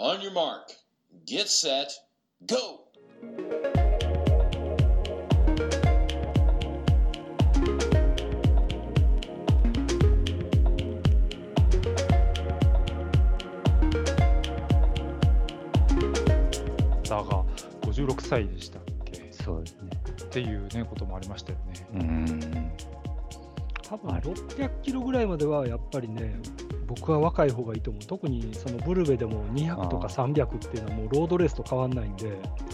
[0.00, 0.68] On your mark,
[1.26, 1.88] get set,
[2.46, 2.56] go!
[17.02, 17.44] ザが
[17.80, 19.32] 56歳でしたっけ？
[19.32, 19.90] そうですね。
[20.22, 21.88] っていうね、こともありましたよね。
[21.94, 22.72] うん。
[23.82, 26.36] 多分600キロぐらいまではやっぱりね、
[26.88, 28.02] 僕は若い方がいいと思う。
[28.06, 32.26] 特にそのブルベでも200とか300っていうのはもうロードレースと変わんないんで、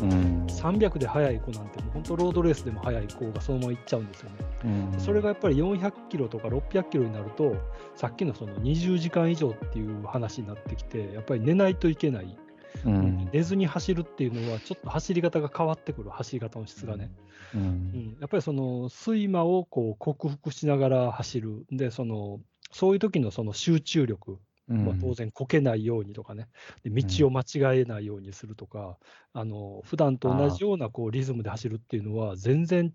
[0.02, 0.46] うん。
[0.46, 4.37] 300で速い子なんてもう本当ロードレースでも速い子がそのまま行っちゃうんですよね。
[4.64, 7.56] うんそれがやっぱり400キロとか600キロになると、
[7.96, 12.38] さっきのその20時間以上っていう話になってきて、やっぱり寝ないといけない。
[12.84, 13.28] うん。
[13.32, 17.10] 寝ずに走るっていうのは、ちょっと走り方が変わってくる、走り方の質がね。
[17.54, 17.59] う。
[17.59, 21.66] うんん、やっぱりその睡魔をこう克服しながら走る。
[21.70, 22.40] で、その、
[22.74, 24.38] そういう時のその集中力
[24.69, 24.87] うん。
[24.87, 26.48] は当然こけないようにとかね、
[26.82, 28.98] で道を間違えないようにするとか、
[29.32, 32.93] あの普段と同じようなこうリズムで走るっていうのは、全然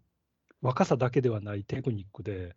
[0.61, 2.55] 若さだけではないテクニックで、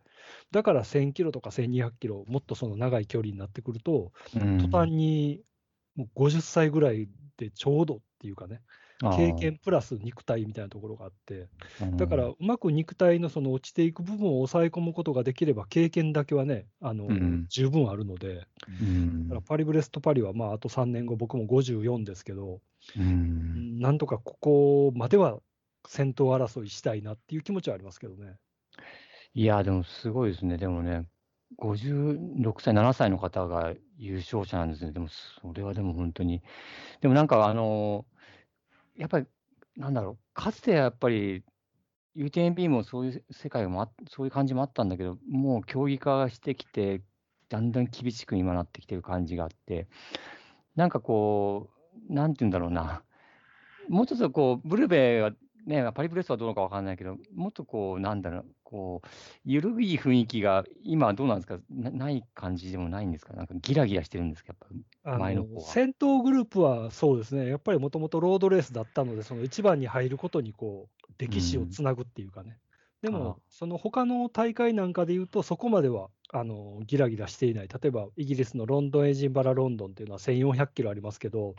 [0.51, 4.59] だから1000キロとか1200キロ、もっとその長い距離になってくると、うん。
[4.59, 5.43] 途端に
[5.95, 8.63] もう50歳ぐらいでちょうどっていうかね、
[9.11, 11.49] 経験プラス肉体みたいなところがあって、
[11.97, 18.47] だからうまく肉体のその落ちていく部分を抑え込むことができれば、経験だけはね、あのうん十分あるので、
[18.81, 22.61] うんだからパリブレストパリはまああと3年後、僕も54ですけど、
[22.97, 25.41] うんなんとかここまでは
[25.87, 28.37] 先頭争いしたいなっていう気持ちはありますけどね。
[29.35, 30.59] いや、でもすごいですね。
[30.59, 31.07] でもね、
[31.59, 34.93] 56歳、7歳の方が優勝者なんですね。
[34.93, 36.43] でも、それはでも本当に。
[37.01, 38.05] でもなんか、あの、
[38.97, 39.27] やっぱり、
[39.77, 41.45] なんだろう、かつてやっぱり、
[42.17, 47.03] UTMB もそういう世界もあ、そういう感じもあったんだけど、もう競技化してきて、
[47.49, 49.89] だんだん厳しく今なってきてる感じがあって、
[50.77, 51.71] なんかこ
[52.09, 53.03] う、なんて言うんだろうな、
[53.89, 55.33] もうちょっとこう、ブルベは
[55.67, 59.09] ね、パリブレスはどうかわかんないけど、もっとこう、なんだろう、こう、
[59.45, 61.61] ゆるい雰囲気が、今はどうなんですか？
[61.71, 63.35] なない感じでもないんですか？
[63.35, 64.55] なんかギラギラしてるんですか？
[64.55, 65.79] やっぱあ前の方は。
[65.79, 72.61] 先頭グループはそうですね、やっぱりもともとロードレースだったので、その1番に入ることにこう歴史をつなぐっていうかね、
[73.03, 81.57] であも、その他の大会なんかで言うと、そこまではあのギラギラしていない、例えばイギリスのロンドン、エイジンバラ、ロンドンっていうのは1400キロありますけど、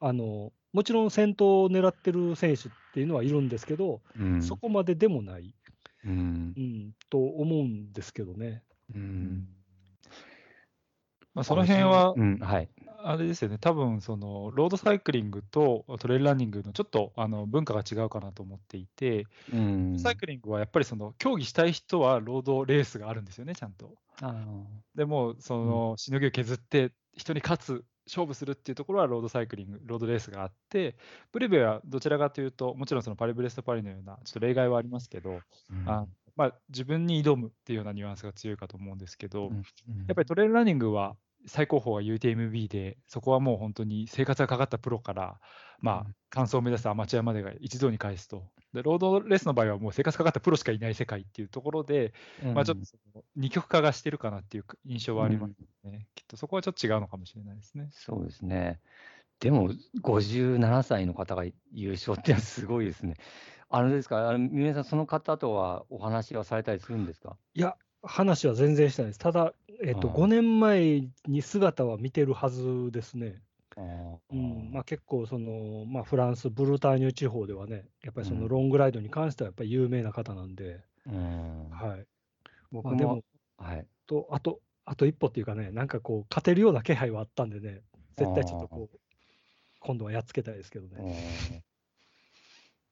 [0.00, 0.12] あ。
[0.12, 4.40] のもちろん先頭を狙ってる選手っていうのはいるんですけど、うん。
[4.40, 5.54] そこまででもない、
[6.04, 6.60] うんう。
[6.60, 8.62] ん、と思うんですけどね。
[8.94, 9.48] うん。
[11.34, 12.14] まあ、その辺は。
[13.02, 19.98] あれですよね、多分そのロードサイクリングとトレイルランニングのちょっとあの文化が違うかなと思っていて、うん。
[19.98, 23.94] サイクリングはやっぱりその競技したい人はロードレースがあるんですよね、ちゃんと。
[24.20, 24.34] あ
[24.94, 30.96] でも、そのしのぎを削って人に勝つ、勝負するっていうところはロードサイクリング、ロードレースがあって、
[31.32, 35.40] ブレベはどちらかというと、もちろんそのパリブレストパリのようなちょっと例外はありますけど、ー
[35.86, 36.06] あ
[36.36, 39.56] まあ、自分に挑むっていうようなニュアンスが強いかと思うんですけど、うん。
[39.56, 39.62] や
[40.12, 41.16] っぱりトレイルランニングは
[41.46, 45.40] 最高峰は UTMB で、そこはもう本当に生活がかかったプロから、
[45.80, 48.44] まあ、完走を目指すアマチュアまでが一堂に返すと。
[48.72, 52.12] で、ロードレースの場合はもう生活かかったプロしかいない世界っていうところで、
[52.54, 55.54] まあちょっとその二極化がしてるかなっていう印象はあります
[55.84, 56.06] ね。
[56.30, 57.92] とそこはちょっと違うのかもしれないですね。
[57.92, 58.80] そうですね。
[59.40, 59.70] でも、
[60.02, 63.16] 57歳の方が優勝ってすごいですね。
[63.70, 67.38] あのですか、あの三浦さん、その方とはお話はされたりするんですか？
[67.54, 69.18] いや、話は全然してないです。
[69.18, 69.54] ただ、
[69.84, 73.42] えっー5年前に姿は見てるはずですね。
[73.76, 82.06] あうんまあ、結構その、まあ、フランス、ブルターニュ地方ではね、やっぱりそうんのロングライドに関してはやっぱり有名な方なんで、うんはい。
[82.70, 83.24] 僕まあ、でもも、
[83.58, 83.88] はい。
[84.06, 87.82] と、あと、あと一歩っていうかね、なんかこう、勝てるような気配はあったんでね、
[88.16, 88.98] 絶対ちょっとこう、
[89.78, 91.62] 今度はやっつけたいですけどね。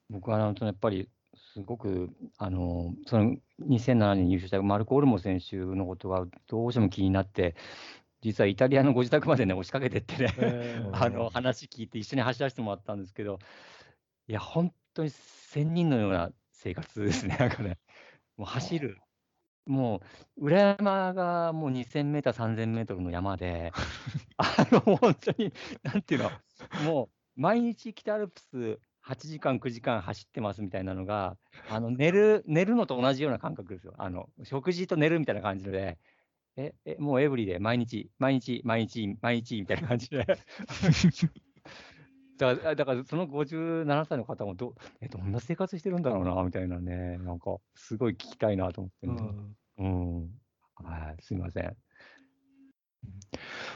[0.09, 0.21] うん。
[0.21, 1.09] 僕はあのやっぱり
[1.53, 3.37] すごくあのその
[3.69, 7.57] 2007年に優勝したマルコ・オルモ選手のことがどうしても気になって、
[8.23, 10.91] 実はイタリアのご自宅までね、押しかけてってね、えー。
[11.05, 13.41] あの話聞いて、一緒に走らせてもらったんですけど、
[14.29, 17.77] いや、本当に仙人のような生活ですね、なんかね、
[18.37, 18.99] もう走る、
[19.69, 20.01] も
[20.39, 23.73] う裏山がもう2000メーター、3000メートルの山で、
[24.39, 26.31] あの本当に、なんていうの、
[26.85, 31.37] もう毎日北アルプス8時間、9時間走ってますみたいなのが、
[31.69, 33.95] あの寝る寝るのと同じような感覚ですよ。
[33.99, 35.99] あの食事と寝るみたいな感じで、
[36.57, 40.27] え、えもうエブリで毎日、毎日、毎日、毎日みたいな感じで。
[42.39, 50.31] だから、だからその57歳の方もど、え、どんな生活してるんだろうな、みたいなね、なんか、すごい聞きたいなと思ってうね、んうん。
[50.75, 51.77] はい、すみません。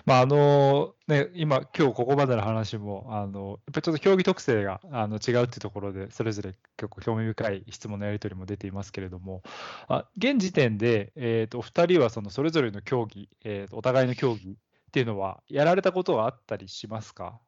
[0.04, 9.43] まああのね、今、今日ここまでの話も、あのやっぱりちょっと競技特性があの違うっていうところで、それぞれ結構興味深い質問のやり取りも出ていますけれども、
[9.88, 14.56] あ現時点で、えー、とお二人はそのそれぞれの競技、えーと、お互いの競技っ
[14.93, 17.40] ていうのは、やられたことはあったりしますか？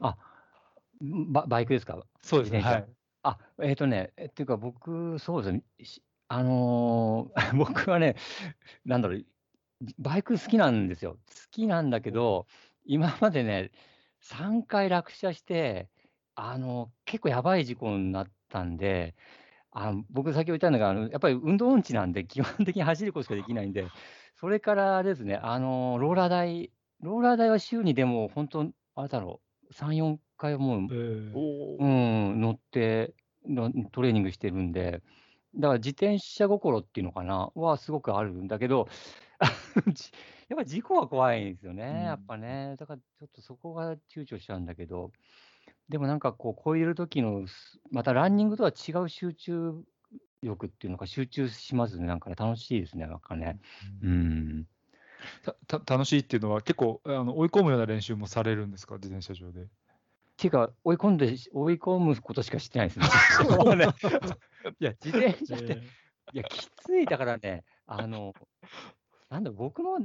[0.00, 0.16] あ
[1.00, 2.04] ババイクですか？
[2.22, 2.60] そうですね。
[2.60, 2.86] はい、
[3.22, 5.62] あ、えっ、ー、とね、えっていうか僕、そうですね、
[6.32, 8.16] あのー、 僕はね、
[8.86, 9.26] なんだろう、
[9.98, 11.12] バイク好きなんですよ。
[11.12, 11.18] 好
[11.50, 12.46] きなんだけど、
[12.86, 13.70] 今までね、
[14.22, 15.90] 3回落車して、
[16.34, 19.14] あの、結構やばい事故になったんで、
[19.72, 23.86] あの僕、先ほど言ったのが、あのやっぱり運動音痴なんで、基本的に走ることしかできないんで、
[24.36, 26.70] それからですね、あのローラー台、
[27.00, 31.32] ローラー台は週にでも本当、あれだろう、3、4回はもう、えー
[31.78, 31.86] う
[32.34, 33.12] ん、乗って
[33.46, 35.02] のトレーニングしてるんで、
[35.54, 38.88] だから自転車心っていうのかな、はすごくあるんだけど、
[40.48, 42.76] やっぱ事故は怖いんですよね、うんやっぱね。
[42.78, 45.12] だからちょっとそこが躊躇しちゃうんだけど、
[45.88, 47.46] でもなんかこう、こういう時の、
[47.90, 49.74] またランニングとは違う集中
[50.42, 53.60] 力っていうのか、集中しますね、なんかね、楽しいですね、なんかね。
[54.02, 54.66] うん。
[55.42, 59.68] たた楽しいっていうのは、結構あの追い込むような練習もされるんですか、自転車上で。
[60.42, 63.06] っていうか、追い込んで、追い込むことしかしてないですね。
[64.80, 65.78] いや、自転車って、
[66.32, 68.34] いや、きつい、だからね、あの、
[69.30, 69.98] なんだ、僕の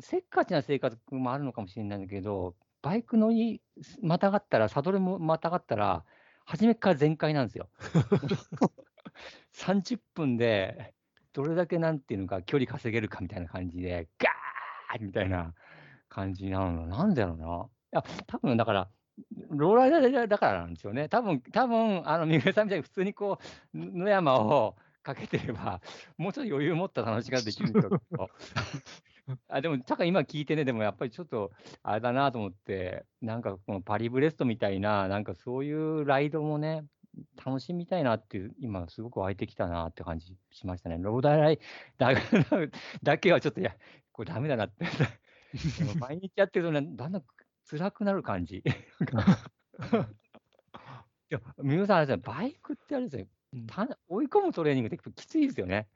[0.00, 3.60] せっかちな生活もあるのかもしれないんだけど、バイク乗り
[4.00, 6.04] またがったら、サドルもまたがったら、
[6.44, 7.68] 初めから全開なんですよ。
[9.54, 10.94] 30分で、
[11.32, 15.54] どれだけなんていうのか、距離稼げるかみたいな感じで、ガーみたいな
[16.08, 16.86] 感じなの。
[16.86, 17.68] なんでだろうな。
[18.00, 18.88] いや、多分だから、
[19.52, 21.08] ローラーだだからなんですよね。
[21.08, 23.38] 多分多分あの三浦さんみたいに普通にこ
[23.74, 25.80] う、野山をかけてれば、
[26.16, 28.30] もうちょっと余裕持った楽しみができるんですけど。
[29.48, 31.52] あでも、たか今聞いてね、でもやっぱりちょっと
[31.82, 36.84] あれだなと思って、なんかこのパリブレストみたいな、なんかそういうライドもね、
[37.44, 40.98] 楽しみたいなっていう、今すごく湧いてきたなって感じしましたね。
[40.98, 41.58] ローダーライ
[41.98, 42.12] だ
[43.02, 43.76] だけはちょっと、いや、
[44.12, 44.86] これダメだなって。
[46.00, 47.24] 毎日やってるとね、だんだん
[47.72, 48.56] 辛くなる感じ。
[48.58, 48.62] い
[51.30, 53.28] や、三浦さん、あれですね、バイクってあれですね、
[54.08, 55.88] 追い込むトレーニングってきついですよね。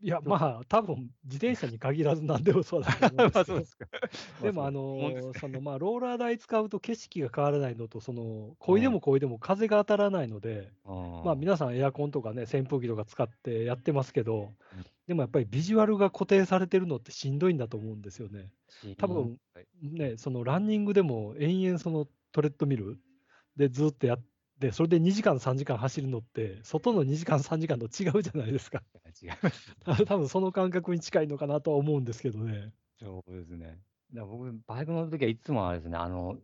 [0.00, 3.90] いや、まあ、多分自転車に限らずなんでもそうだと思うんですけど。
[4.44, 18.50] でも、あのそのまあ、ローラー台使うと景色が変わらないのと、その、こいでもこいでも風が当たらないので、まあ、皆さんエアコンとかね、扇風機とか使ってやってますけどうん、でもやっぱりビジュアルが固定されてるのってしんどいんだと思うんですよね。
[18.98, 22.98] 多分はいね、そのランニングでも延々そのトレッドミル
[23.56, 24.24] でずっとやっ
[24.60, 28.82] て、それで2時間、3時間走るのって、外の2時間、3時間と違うじゃないですか。
[29.22, 29.74] 違います。
[30.04, 32.74] 多分その感覚に近いのかなとは思うんですけどね。
[33.00, 33.78] そうですね。
[34.12, 36.36] だ僕、バイク乗るときはいつもあれですね、あの、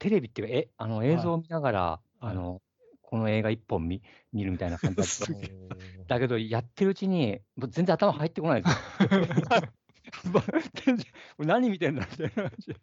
[0.00, 2.62] テレビっていうか、え、あの映像を見ながら、はいあの、
[3.08, 4.02] この映画一本見
[4.34, 10.42] 見るみたいな感じだっただけど、やってるうちに、もう全然頭入ってこないですよ。
[10.84, 11.06] 全然、
[11.38, 12.76] 何見てんだみたいな感じで。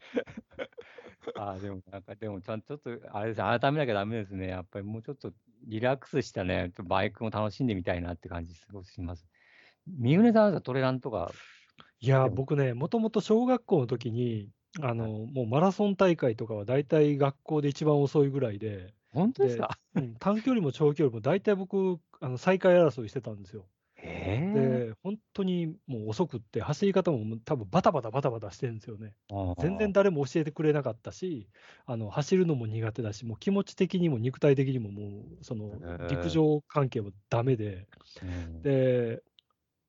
[1.38, 4.48] ああ、でも、なんか、でも、ちゃんとちょっと、あれですね、改めなきゃダメですね。
[4.48, 5.32] やっぱりもうちょっと
[5.68, 9.28] リラックスしたね、バイクも楽しんでみたいなって感じ、すごくします。
[9.88, 11.32] 三船さんはトレランとか、
[12.00, 14.50] いや僕ね、もともと小学校の時に、
[14.82, 19.70] あの、もうマラソン大会とかは大体学校で一番遅いぐらいで、本当ですか？
[19.96, 23.66] うん短距離も長距離も大体僕、あの最下位争いしてたんですよ。
[24.54, 29.16] で、本当にもう遅くって、走り方も多分バタバタバタバタしてるんですよね。
[29.58, 31.50] 全然誰も教えてくれなかったし、
[31.86, 35.72] あの走るのも苦手だし、もう気持ち的にも肉体的にももう、その
[36.10, 37.88] 陸上関係もダメで、
[38.22, 38.62] うん。
[38.62, 39.24] で、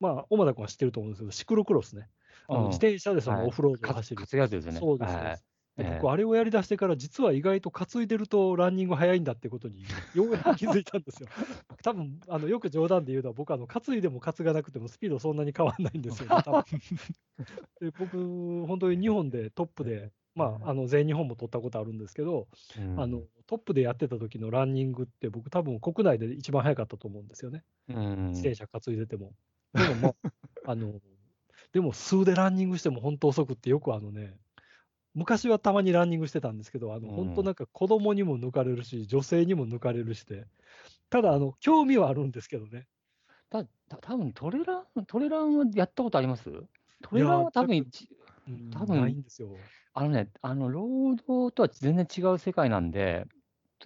[0.00, 2.08] まあ、小田君は知ってると思うんですけど、シクロクロスね、
[2.48, 2.68] あのうん。
[2.68, 3.40] 自転車でそはい。
[3.42, 4.26] のオフロードをか走る。
[4.26, 4.80] 担ぐやつですよね。
[4.80, 5.14] そうです。
[5.14, 5.45] はい
[5.76, 11.28] 僕、あれをやりだしてから、実は意外と担いでるとランニング早いんだってことに、ようやく気づいたんですよ。
[11.82, 16.64] 多分あのよく冗談で言うのは、僕、あの担いでも担がなくてもスピードそんなに変わらないんですよね、 多分。
[17.80, 23.00] で僕、本当に日本でトップで、まあ、あの全日本も取ったことあるんですけど、うん。
[23.00, 28.28] あのトップでやってた時のランニングって、僕、多分国内で一番早かったと思うんですよね、うん。
[28.28, 29.34] 自転車担いでても。
[29.74, 30.30] でも、ま
[30.64, 31.00] あ、あの
[31.72, 34.36] でも、数でランニングしても本当遅くって、よくあのね、
[35.16, 40.46] 昔はたまにランニングしてたんですけど、あのうん本当なんか子供にも抜かれるし、女性にも抜かれるしで、
[41.10, 42.88] ただあの、興味はあるんですけどね。
[43.50, 46.50] たた多分トレラン、トレランはやったことあります？
[47.02, 47.90] トレランは多分
[48.70, 49.72] 多分ないんですよ。
[49.94, 53.26] あのね、あの、ロードとは全然違う世界なんで、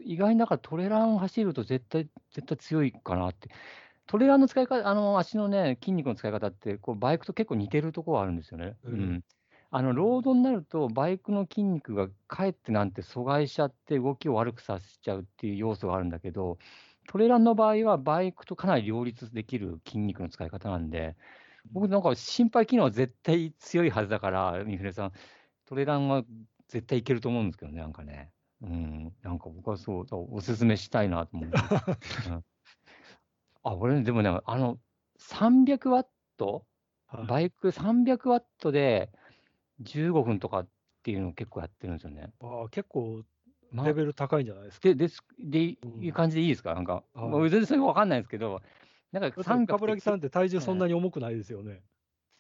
[0.01, 3.51] 意外にだからトレラン走ると絶対、絶対強いかなって。
[4.07, 8.77] トレランの使い方、あの、足のね、筋肉の使い方って、こう、バイクと結構似てるところはあるんですよね。
[8.85, 9.23] ううんん。
[9.73, 16.59] あの、ロードになると、バイクの筋肉がかえってなんて阻害しちゃって、動きを悪くさせちゃうっていう要素があるんだけど、
[17.09, 21.17] トレランの場合は、バイクとかなり両立できる筋肉の使い方なんで、
[21.73, 25.13] 僕なんか心肺機能は絶対強いはずだから、三船さん、
[25.67, 26.25] トレランは
[26.69, 28.33] 絶対いけると思うんですけどね、なんかね。
[28.63, 31.59] うん、なんか僕はそう、おすすめしたいなと思って。
[32.29, 32.45] うん。
[33.63, 34.79] あ、俺、でもね、あの、
[35.19, 36.67] 300ワット？
[37.07, 37.27] はい。
[37.27, 39.13] バイク300ワットで
[39.81, 40.69] 15分とかっ
[41.03, 42.33] ていうのを結構やってるんですよね。
[42.41, 43.23] あー結構
[43.73, 44.89] まあレベル高いんじゃないですか？
[44.89, 46.75] で、ですで、うんいう感じでいいですか？
[46.75, 48.61] なんか、はいもう全然それわかんないんですけど、
[49.13, 51.83] なんか三角冠城さんって体重そんなに重くないですよね。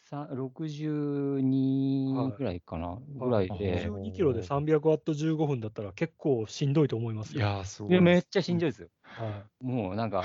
[0.03, 7.41] さ62ぐらいかな、ぐらいで、12キロで300ワット15分だったら結構しんどいと思いますよ。
[7.41, 8.01] いやー、すごい。
[8.01, 8.89] めっちゃしんどいですよ。
[9.05, 10.25] はもうなんか、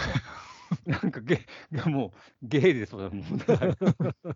[0.86, 1.46] なんかゲ、
[1.86, 3.10] もうゲーですよ。
[3.12, 3.24] も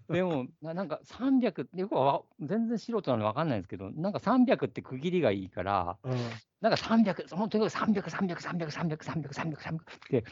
[0.09, 6.07] う でも、ななんか300って、よくは全然素人なの分かんないんですけど、なんか300って区切りがいいから、い。
[6.07, 6.19] うん
[6.61, 10.25] なんか300、そのとにかく300、300、300、300、300、300、300って、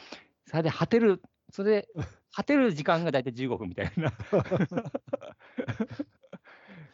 [0.46, 1.88] それで果てる、それで
[2.36, 4.12] 果てる時間が大体15分みたいな。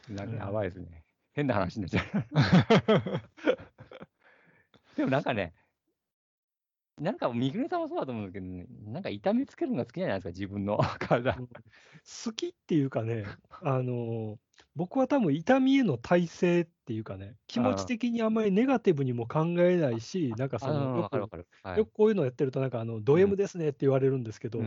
[0.10, 1.04] なんかやばいですね。
[1.34, 2.44] 変な話になっちゃう。
[4.96, 5.54] でもなんかね、
[7.00, 10.78] なんか三船さんもそうだと思うんですけど、ね、なんか痛みつけるのが好きじゃないですか、自分の。
[11.00, 11.36] 体。
[11.36, 13.26] 好きっていうかね、
[13.62, 14.38] あの
[14.76, 24.60] 僕は多分痛みへの耐性っていうかね、気持ち的にあんまりネガティブにも考えないし、なんかそあのよくよくこういうのやってると、なんかあのド M ですねって言われるんですけど、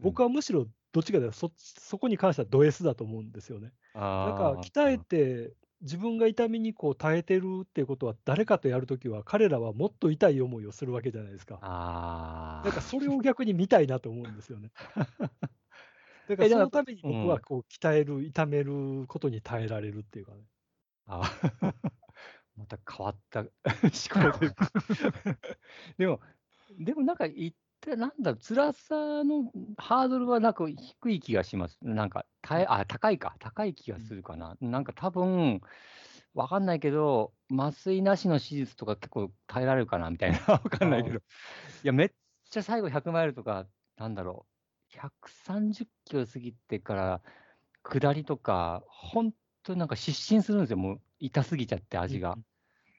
[0.00, 3.72] 僕はむしろどっちかというとそ、そこに関してはド S だと思うんですよね。
[3.94, 4.60] なんか。
[4.62, 5.52] 鍛えて、
[5.84, 11.58] 自分が痛みにこう耐えてるっていうことは、誰かとやるときは、彼らはもっと痛い思いをするわけじゃないですか。
[11.60, 14.70] あーなんかそれを逆に見たいなと思うんですよね。
[16.26, 20.44] だからそのために僕うんはこう鍛える、痛めることに耐えられるっていうかね。
[21.06, 21.22] あ
[22.56, 23.50] また変わった思
[24.32, 24.54] 考で。
[25.98, 26.20] でも、
[26.78, 27.26] でもなんか
[27.96, 31.78] なんだろう、辛さのハードルはなんか低い気がします。
[31.82, 34.56] なんか耐え、あ、高いか、高い気がするかな。
[34.60, 35.60] なんか多分、
[36.34, 41.16] わかんないけど、麻酔なしの手術とか結構耐えられるかなみたいな、 わかんないけど。
[41.18, 41.20] い
[41.82, 42.10] や、めっ
[42.50, 44.46] ちゃ最後100マイルとか、なんだろ
[44.90, 47.22] う、130キロ過ぎてから、
[47.82, 52.38] 下りとか、本当になんか失神するんですよ、もう痛すぎちゃって、味が。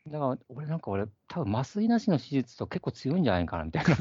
[0.08, 3.96] だから、俺なんか俺、多分麻酔なしの手術と結構強いんじゃないかなみたいな。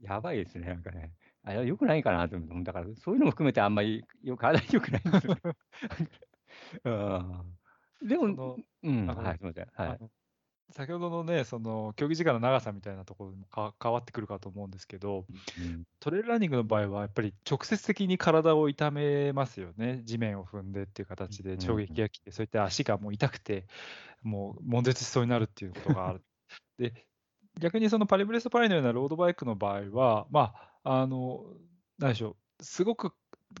[0.00, 1.12] やばいですね、なんかね。
[1.42, 2.64] あよくないかなと思う。
[2.64, 5.36] だから、そういうのも含めてあんまりよ体によくないんですよ。
[6.84, 7.56] うん
[8.02, 9.66] でもうん、はい、すみません。
[9.72, 9.98] はい。
[10.70, 15.24] 先ほどのね、その競技時間の長さみたいなところにもか変わってくるかと思うんですけど、
[15.58, 15.84] うん。
[16.00, 21.60] トレイルランニングの場合は、やっぱり直接的に体を痛めますよね、地面を踏んでっていう形で、うん。
[21.60, 23.66] 衝撃が来て、そういった足がもう痛くて、
[24.22, 26.24] もう悶絶しそうになるっていうことがある。
[26.78, 27.06] で、
[27.60, 31.44] 逆にそのパリブレストパリのようなロードバイクの場合は、まあ、あの、
[31.98, 33.12] なんでしょう、すごく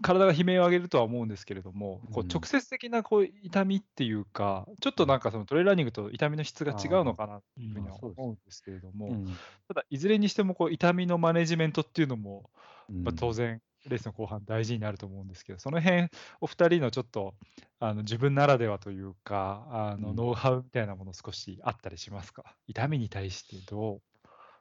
[0.02, 9.26] 体が悲鳴を上げるとは思うんですけれども、こううん直接的なこう痛みっていうか、ちょっとなんかそのトレイルランニングと痛みの質が違うのかなというふうには思うんですけれども、うん。
[9.68, 12.50] ただ、いずれにしてもこう痛みのマネジメントっていうのも、
[12.88, 16.08] まあ、うん当然、レースの後半大事になると思うんですけど、その辺、
[16.40, 17.34] お二人のちょっと
[17.78, 20.16] あの自分ならではというか、あのうん。
[20.16, 22.56] ノウハウみたいなもの少しあったりしますか？
[22.66, 24.02] 痛みに対してどう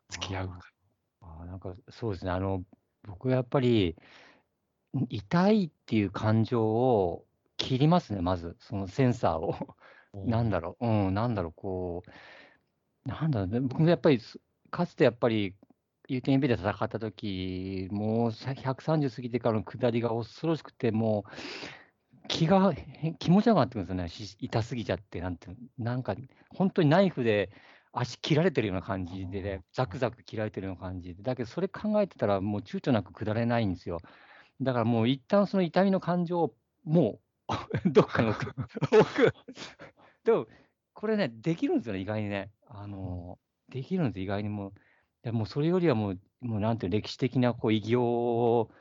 [0.09, 0.59] 付き合うか。
[1.21, 1.45] あー。
[1.47, 2.63] なんかそうですね、あの
[3.07, 3.95] 僕やっぱりん
[5.09, 7.25] 痛いっていう感情を
[7.57, 9.55] 切りますね、まず、そのセンサーを。
[10.13, 12.03] なんだろう、うん、なんだろう、こ
[13.05, 13.47] う、なんだろう。
[13.49, 14.39] ね、僕もやっぱりす、
[14.71, 15.55] かつてやっぱり、
[16.09, 25.47] UTMB で戦った時もうさ130過ぎてからの下りが恐ろしくて、もう気がへ気持ち悪くなってくるんですよね、し痛すぎちゃって、なんて
[25.77, 26.15] なんか、
[26.49, 27.51] 本当にナイフで
[27.91, 33.99] 足切られてるような感じでね、ザクザク切られてるような感じで、だけどそれ考えてたら、もう躊躇なく下れないんですよ。
[34.61, 38.55] だからもう一旦その痛みの感情をもう どっかに置く。
[38.91, 39.33] 置く
[40.23, 40.47] でも、
[40.93, 42.51] これね、できるんですよね、意外にね。
[42.67, 43.37] あの、
[43.69, 44.73] できるんです、意外にもう。
[45.23, 48.71] でもそれよりはもう、もうなんていう歴史的なこう偉業を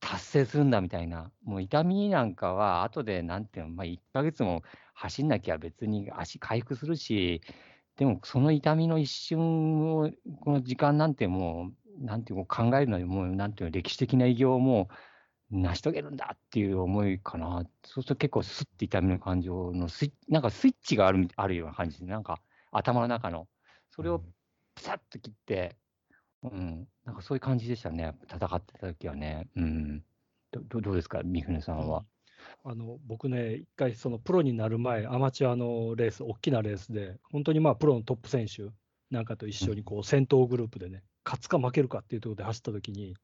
[0.00, 1.32] 達成するんだみたいな。
[1.42, 4.62] もう痛みなんかは、後でなんていうの、まあ、1ヶ月も
[4.94, 7.40] 走んなきゃ別に足回復するし、
[7.96, 10.10] でもその痛みの一瞬を、
[10.40, 14.88] この時間なんてもう、なんていうの考えるのに、もうなんていうの、歴史的な偉業をも
[15.50, 17.64] う成し遂げるんだっていう思いかな。
[17.84, 22.40] そうすると結構スッて痛みの感情のスイッなんかスイッチがあるみあるような感じで、なんか
[22.70, 23.48] 頭の中の。
[23.90, 24.20] それを
[24.74, 25.76] ピサッと切って、
[26.42, 29.48] うん、なんかそういう感じでしたね、戦ってた時はね。
[29.56, 30.04] うん。
[30.52, 32.04] どどどうですか、三船さんは。
[32.64, 38.70] あの僕ね、一回、そのプロになる前、アマチュアのレース、大きなレースで、本当にまあプロのトップ選手
[39.10, 43.14] なんかと一緒にこう先頭グループでね、勝つか負けるかっていうところで走ったときに、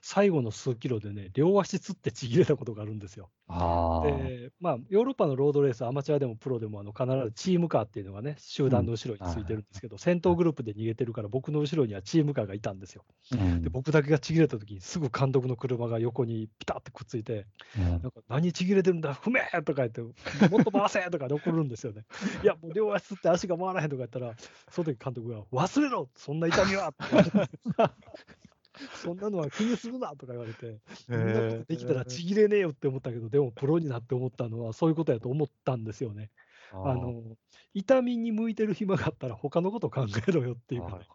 [0.00, 3.30] 最後の数キロでね、両足つってちぎれたことがあるんですよ。
[3.48, 13.04] で、まあ、ヨーロッパのロードレース、アマチュアでもプロでもあの必ずチームカーっていうのがね、集団の後ろについてるんですけど、先頭グループで逃げてるから、僕の後ろにはチームカーがいたんですよ。
[13.32, 13.62] うん。
[13.62, 17.84] で、僕だけがちぎれた時に、すぐ監督の車が横にピタってくっついて、うん。
[17.84, 22.04] なんか何ちぎれてるんだ、踏めとか言って、もっと回せとかで怒るんですよね。
[22.42, 24.34] いや、もう両足つって足が回らへんとか言ったら、
[24.70, 27.02] その時監督が、忘れろ、そんな痛みはって
[28.94, 36.30] そんなのは気にするなとか言われて、そんなことできたらちぎれねえよって思ったけど、でもプロになって思ったのは、そういうことやと思ったんですよね。
[36.72, 37.36] あの
[37.74, 41.06] 痛みに向いてる暇があったら、他のこと考えろよっていうかね、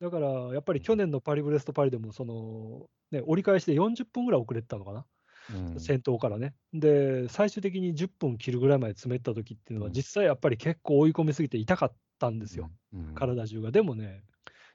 [0.00, 5.06] だからやっぱり去年のパリブレストパリでも、そのね、折り返しで40分ぐらい遅れてたのかな？
[5.54, 6.54] うん先頭からね。
[6.72, 12.70] で、最終的に10分切るぐらいまで詰めた時っていうのは、うん実際やっぱり結構追い込みすぎて痛かったんですよ、。
[12.92, 13.72] うん体中が。
[13.72, 14.22] でもね、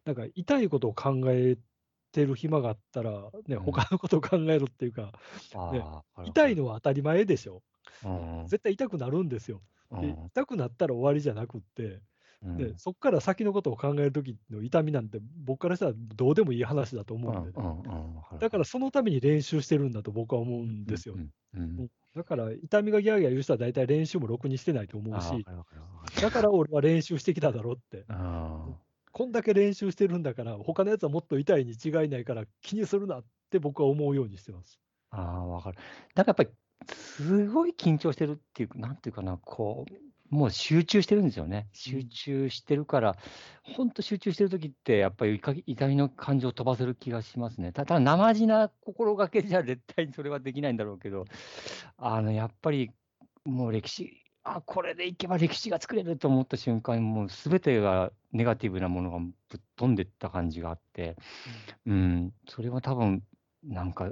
[0.05, 1.57] なんか痛いことを考え
[2.11, 3.11] てる暇があったら、
[3.47, 3.59] ね、うん。
[3.63, 5.11] 他のことを考えろっていうか、
[5.73, 5.83] ね
[6.25, 7.61] 痛いのは当たり前でしょ。
[8.05, 9.61] うん絶対痛くなるんですよ。
[9.91, 10.25] でうん。
[10.27, 12.01] 痛くなったら終わりじゃなくって、
[12.43, 12.57] うん。
[12.57, 21.15] でそこから先のことを考える時の痛みなんて、僕からしたらどうでもいい話だと思うんで、だからそのために練習してるんだと僕は思うんですよ。
[22.15, 25.45] だから痛みがギャーギャー言う人は大体練習もろくにしてないと思うし
[26.21, 28.05] だから俺は練習してきただろうって。
[29.09, 34.79] あこんだけ練習してるんだから、他のやつはもっと痛いに違いないから気にするなって僕は思うようにしてます。
[35.11, 35.77] あああわかる。
[36.15, 36.49] なんかやっぱり、
[36.93, 41.67] すごい緊張してるっていうか、なんていうかな、こう、もう集中してるんですよね。
[41.73, 43.17] 集中してるから、
[43.63, 47.71] 本当集中してる時って、やっぱり怒り痛みの感情を飛ばせる気がしますね。
[47.71, 51.25] たただ、生地な心がけじゃ絶対にそれはできないんだろうけど、
[51.97, 52.91] あの、やっぱり、
[53.43, 61.17] もう歴史、あ、これでいけば歴史が作れると思った瞬間に、もうすべてがネガティブなものがぶっ飛んでった感じがあって、
[61.85, 63.23] うん、それは多分、
[63.63, 64.11] なんか、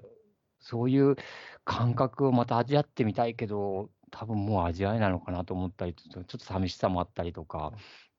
[0.60, 1.16] そういう
[1.64, 7.74] 感覚をまた味わってみたいけど、多分もう味わえないのかなと思ったり、ちょっと寂しさもあったりとか、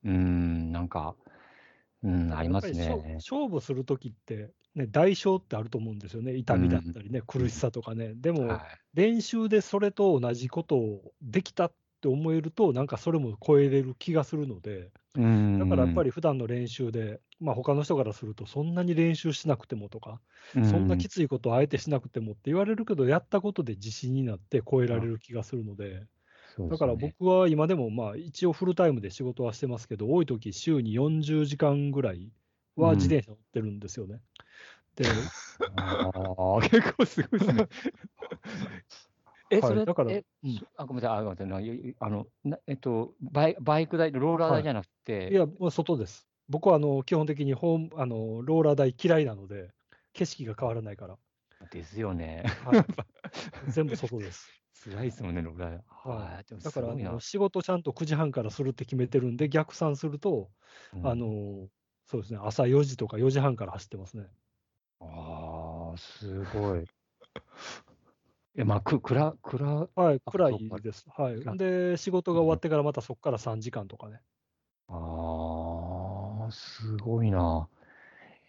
[0.04, 1.16] うん、なんか、
[2.02, 3.16] うん、ありますね。
[3.16, 6.36] 勝負するときって、ね、代償ってあると思うんですよね。
[6.36, 8.12] 痛みだったりね、苦しさとかね。
[8.14, 8.60] でも、はい。
[8.94, 20.20] 練習でそれと同じことをできたって思えると、なんかそれも超えれる気がするので、うんだからやっぱり普段の練習で、まあ他の人からすると、そんなに練習しなくてもとか、
[20.62, 26.06] そんなきついことをあえてしなくてもって言われるけど、やったことで自信になって超えられる気がするので、
[26.68, 32.32] だから僕は今でもまあ一応フルタイムで仕事はしてますけど、多い時週に40時間ぐらい
[32.76, 34.22] は自転車乗ってるんですよね。
[34.96, 35.30] で、
[36.70, 37.68] 結構すごいですね。
[39.50, 40.12] え、それ、はいだから
[40.76, 46.28] あ、ごめんなさい、あ、ごめんなさいあの、なえっと、バイバイク代、ローラーはい代じゃなくて、いや、もう外です。
[46.48, 49.70] 僕はあの基本的にホームあのローラー台嫌いなので、
[50.12, 51.16] 景色が変わらないから、
[51.70, 52.44] ですよね。
[52.64, 52.84] はい、
[53.70, 54.48] 全部外です。
[54.84, 55.80] 辛いですもんね、ローラー。
[55.88, 60.50] はいだからあの仕事ちゃんと9時半からするって決めてるんで、逆算すると、
[60.94, 61.68] うんあの
[62.06, 64.26] そうですね、朝4時とか4時半から走ってますね。
[65.00, 66.84] ああ、すごい。
[68.58, 71.06] え、まあ、く、くら、くら、はい、あ暗いです。
[71.10, 71.56] はい暗。
[71.56, 74.20] で、仕事が終わってからまたそこから3時間とかね。
[74.88, 77.68] ああ、すごいな。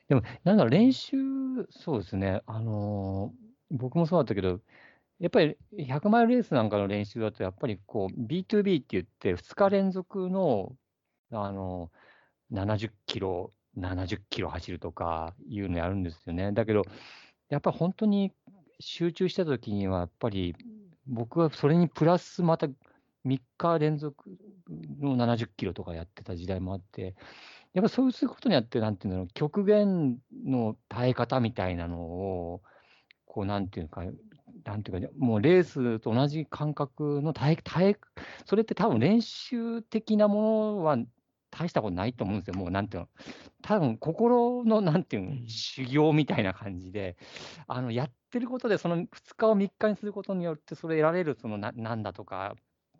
[0.07, 1.17] でも、なんだろう、練習、
[1.69, 2.41] そうですね。
[2.47, 4.61] あのー僕もそうだったけど、
[5.19, 10.75] やっぱり100マイルレースなんかの練習だと、やっぱりこう、B2B って言って、2日連続の、
[11.31, 11.91] あの、
[12.49, 16.51] 70キロ、70キロ走るとかいうのやるんですよね。
[16.53, 16.83] だけど、
[17.49, 18.33] やっぱ本当に
[18.79, 20.55] 集中した時には、やっぱり
[21.07, 22.67] 僕はそれにプラスまた
[23.25, 24.29] 3日連続
[24.99, 27.15] の70キロとかやってた時代もあって、
[27.73, 32.61] やっぱそうすることによって、なんていうんだろう、極限の耐え方みたいなのを、
[33.25, 34.03] こう、なんていうか、
[34.63, 37.99] なんていうかね、もうレースと同じ感覚の耐え、耐え、
[38.45, 40.41] それって多分練習的なも
[40.77, 40.97] のは
[41.59, 42.55] 大したことないと思うんですよ。
[42.55, 43.09] もうなんていうの、
[43.61, 47.17] 多分心のなんていうのう、ん修行みたいな感じで、
[47.67, 52.55] あの、やってることで、その2日を3日にすることによって、それ得られる、そのな、なんだとか、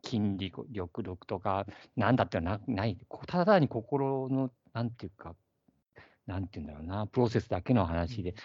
[0.06, 5.36] 筋力力力とか、なんだってなない、こただ単に心の、なんていうか、
[6.28, 8.38] なんていうんだろうな、プロセスだけの話で、で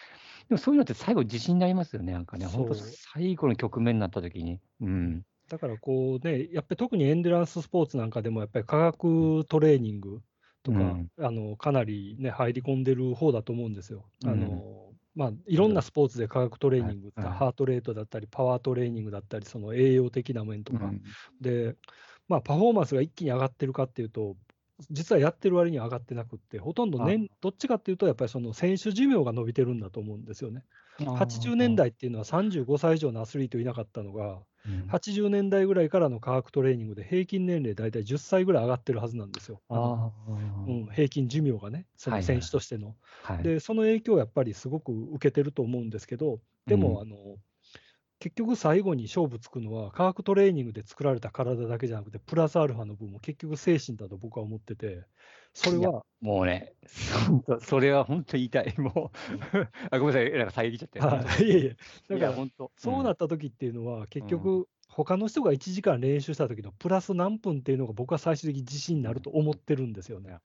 [0.50, 4.60] もそういうのって最後自信になりますよね、なんかね、本当最後の局面になった時に。
[4.80, 5.24] うん。
[5.48, 10.22] だからこうね、やっぱり特にエンデュランススポーツなんかでも、やっぱり科学トレーニング
[10.62, 11.08] とか、うん。
[11.20, 14.08] あのかなりね、入り込んでる方だと思うんですよ。
[14.24, 14.40] あうん。
[14.40, 17.38] のまあ、いろんなスポーツで科学トレーニングって、はいはい。
[17.38, 20.90] ハートレートだったり、パワートレーニングだったり、その栄養的な面とか、
[21.40, 21.76] で、
[22.26, 24.36] まあ、パフォーマンスが一気に上がってるかっていうと、
[24.90, 30.64] 実はやってる割には上がってなくって、ほとんど年、どっちかっていうと、やっぱりその選手寿命が伸びてるんだと思うんですよね。
[30.98, 39.62] 80年代っていうのは35歳以上のアスリートいなかったのが、うん80年代ぐらいからの科学トレーニングで平均年齢大体10歳ぐらい上がってるはずなんですよ。
[39.68, 40.10] あ
[40.66, 42.96] うん、平均寿命がね、そはいはいの選手としての。
[43.22, 43.50] はい。
[43.50, 47.36] で、その影響をやっぱりすごく受けてると思うんですけど、でも、うんあの
[48.24, 55.04] 結局最後に勝負つくのは、科学トレーニングで作られた体だけじゃなくて、プラスアルファの部分も結局精神だと僕は思ってて、
[55.52, 56.72] それは、もうね、
[57.60, 58.74] それは本当言いたい。
[58.78, 59.58] もう、
[59.90, 61.00] あごめんなさい、なんか遮っちゃって。
[61.00, 61.76] はい、いえいえ、
[62.08, 62.72] だから本当。
[62.78, 70.38] そうなった時っていうのは、結局、他の人が1時間練習した時のプラス何分っていうのが僕は最終的に自信になると思ってるんですよね。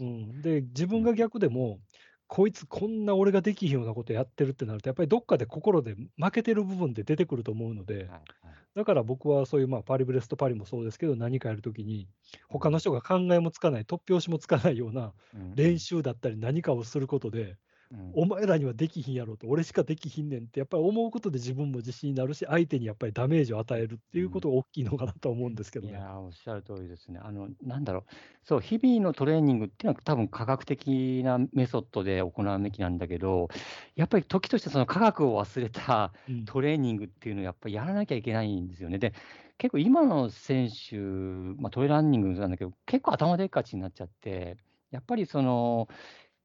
[0.00, 1.78] うん、で、自分が逆でも、
[2.26, 8.64] こいつこんな俺ができひんようなことやってるってなると、やっぱりどっかで心で負けてる部分って出てくると思うので、はいはい。
[8.74, 12.10] だから僕はそういう、まあ、パリブレストパリもそうですけど、何かやるときに、
[12.48, 15.54] 他の人が考えもつかない、突拍子もつかないようなうん。
[15.54, 17.58] 練習だったり何かをすることで、
[17.90, 25.90] うんお前らにはできひんやろと、俺しかできひんねんって、やっぱり思うことで自分も自信になるし、相手にやっぱりダメージを与えるっていうことが大きいのかなと思うんですけどね。
[25.90, 27.18] いやー、おっしゃる通りですね。
[27.22, 33.48] あの、なんだろう、そう、日々のトレーニングっていうのは多分科学的なメソッドで行うべきなんだけど、
[33.96, 38.98] やっぱり時としてその科学を忘れたうんトレーニングっていうのをやっぱりやらなきゃいけないんですよね。
[38.98, 39.12] で、
[39.58, 44.56] 結構今の選手、まあ、トレーランニングなんだけど、結構頭でっかちになっちゃって、
[44.90, 45.88] やっぱりその、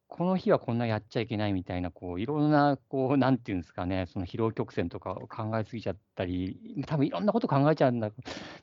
[0.10, 8.12] この日はこんなやっちゃいけないみたいな、こういろんな、こう、なんていうんですかね、その疲労曲線とかを考えすぎちゃったり、多分いろんなこと考えちゃうんだ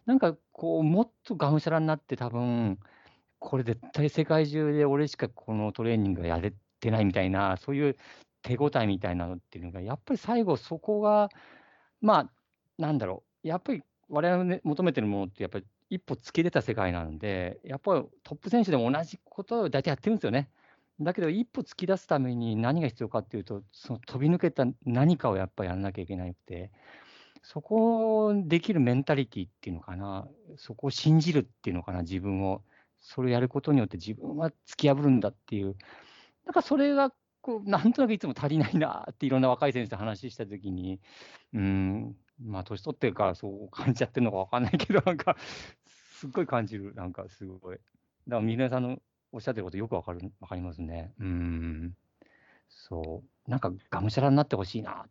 [0.07, 2.81] なんかこう、もっとがむしゃらになって、多分
[3.39, 7.97] これ絶対世界中で俺しかこのトレーニングがやれてないみたいな、そういう
[8.43, 11.29] 手応えみたいなのっていうのが、やっぱり最後、そこが、
[12.01, 12.31] まあ、
[12.79, 20.51] なんだろう、やっぱり我々のね求めてるものって、やっぱり一歩突き出た世界なので、やっぱりトップ選手でも同じことを大体やってるんですよね。
[21.01, 26.71] だけど、一歩突き出すために何が必要かっていうと、その飛び抜けた何かをやっぱりやらなきゃいけなくて、
[27.43, 32.63] そこをできるメンタリティっていうのかな、そこを信じるっていうのかな、自分を。
[32.99, 35.77] それをやることによって自分は突き破るんだっていう。
[36.45, 37.13] なんかそれが
[37.47, 40.99] こう、なんとなくいつも足りないなっていろんな若い選手と話したときに、
[41.55, 45.37] うん、まあ年取ってるからそう感じちゃってるのかわかんないけど、なんか、
[45.87, 47.77] すっごい感じる、なんかすごい。
[47.77, 47.85] だか
[48.27, 48.99] ら、みねさんの
[49.33, 51.13] おっしゃってることよくわかる、わかりますね。
[51.19, 51.97] うーん。
[52.69, 53.51] そう。
[53.51, 55.07] なんか、がむしゃらになってほしいな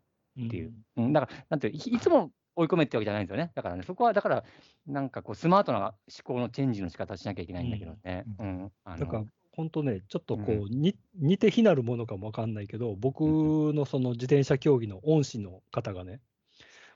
[0.45, 0.73] っていう。
[0.97, 3.51] うん、だから、なんていう、いいつも追い込めってわけじゃないんですよね。
[3.55, 4.43] だからね、そこは、だから、
[4.87, 8.25] なんかこう、スマートな思考のチェンジの仕方しなきゃいけないんだけどね。
[8.39, 8.71] ううん。
[8.83, 16.19] あだからの、本当ね、ちょっとこう、うに似て非なるものかもわかんないけど、僕のその自転車競技の恩師の方がね、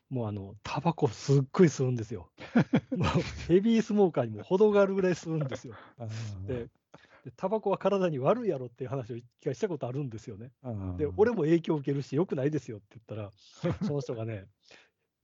[0.09, 2.31] もうあの、タバコすっごい吸うんですよ。
[3.47, 5.75] ヘビースモーカーにも程があるぐらい吸うんですよ。
[6.47, 6.67] で、
[7.23, 10.51] でタバコは体に悪いやろっていう話を一回したことあるんですよね。
[10.97, 13.31] で、俺も影響を受けるし、良くないですよって言ったら、
[13.85, 14.45] その人がね、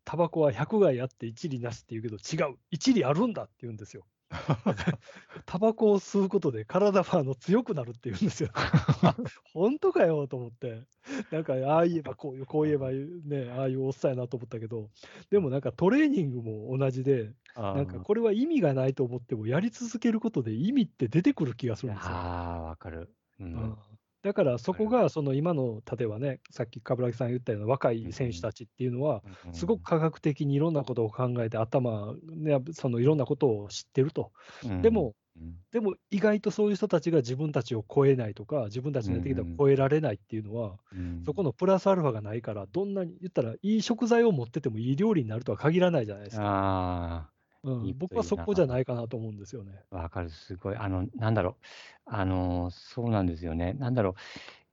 [0.04, 4.06] タバコは100害あって一理なしって言うけど、違う、一理あるんだって言うんですよ。
[5.46, 8.50] タバコを吸うことで体はあの強くなるって言うんですよ。
[9.54, 10.88] 本当かよと思って、
[11.32, 14.90] なんか、ああ言えばこういう、こう言えばね、ああいうおっさんやなと思ったけど、
[15.30, 17.34] でもなんかトレーニングも同じで、
[17.74, 22.20] なんかこれは意味がないと思っても、やり続けることで意味って出てくる気がするんですよ。
[22.20, 23.16] ああ、わかる。
[23.40, 23.95] ううんん。
[24.26, 34.32] だからそこがその今の例えばね、さっき冠城さん言ったような若い選手たちっていうのは、すごく科学的にいろんなことを考えて、頭、ね、そのいろんなことを知ってると。
[34.64, 35.58] うんでも、うん。
[35.72, 41.22] でも意外とそういう人たちが自分たちを超えないとか、自分たちのやってきたを超えられないっていうのは、うん。
[41.24, 47.35] そこのプラスアルファがないから、どんなに言ったら、いい食材を持っててもいい料理になるとは限らないじゃないですか。
[47.66, 49.84] あうん僕はそこじゃないかなと思うんですよね。
[49.92, 50.30] あ、わかる。
[50.30, 50.76] すごい。
[50.76, 51.66] あの、なんだろう。
[52.06, 53.74] あの、そうなんですよね。
[53.74, 54.14] なんだろう。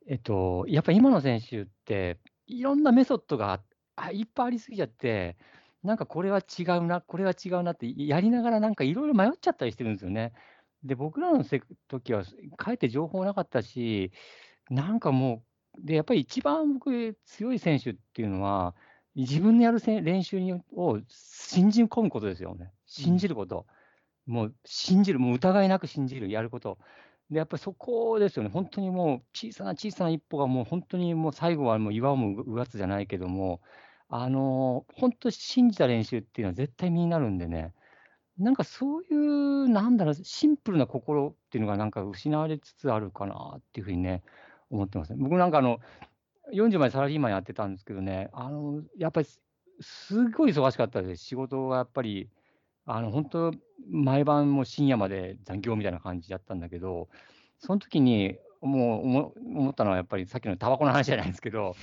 [0.06, 3.62] えっと、やっぱ今の選手って、いろんなメソッドが
[3.96, 5.36] あいっぱいありすぎちゃって、
[5.82, 10.32] なんかこれは違うな、これは違うなって、やりながらなんかいろいろ迷っちゃったりしてるんですよね。
[10.84, 12.24] で、僕らのせ時は、
[12.56, 14.12] かえって情報なかったし、
[14.70, 15.44] なんかも
[15.78, 18.74] う、で、やっぱり一番僕、強い選手っていうのは、
[19.14, 22.72] 自分のやるせ練習にを信じ込むことですよね。
[22.86, 23.66] 信じること。
[24.26, 26.78] もう信じる、もう疑いなく信じる、やること。
[27.30, 28.50] で、やっぱりそこですよね。
[28.50, 33.60] 本当にもう小さな小さな一歩がもう本当にもう最後はもう岩をもうがつじゃないけども、
[34.08, 37.74] あの本当信じた練習っていうのは絶対身になるんでね。
[38.38, 44.22] なんかそういう、なんだろう、シンプルな心っていうのがなんか失われつつあるかなっていうふうにね、
[44.70, 45.18] 思ってますね。
[45.20, 45.80] 僕なんかあの、
[46.52, 49.26] 40までサラリーマンやってたんですけどね、あのやっぱり
[49.80, 51.24] すごい忙しかったです。
[51.24, 52.28] 仕事がやっぱり、
[52.84, 53.52] あの本当、
[53.90, 57.08] 毎晩もう深夜まで残業みたいな感じだったんだけど、
[57.58, 61.74] その時にもう思思ったのは、やっぱりさっきのタバコの話じゃないですけど、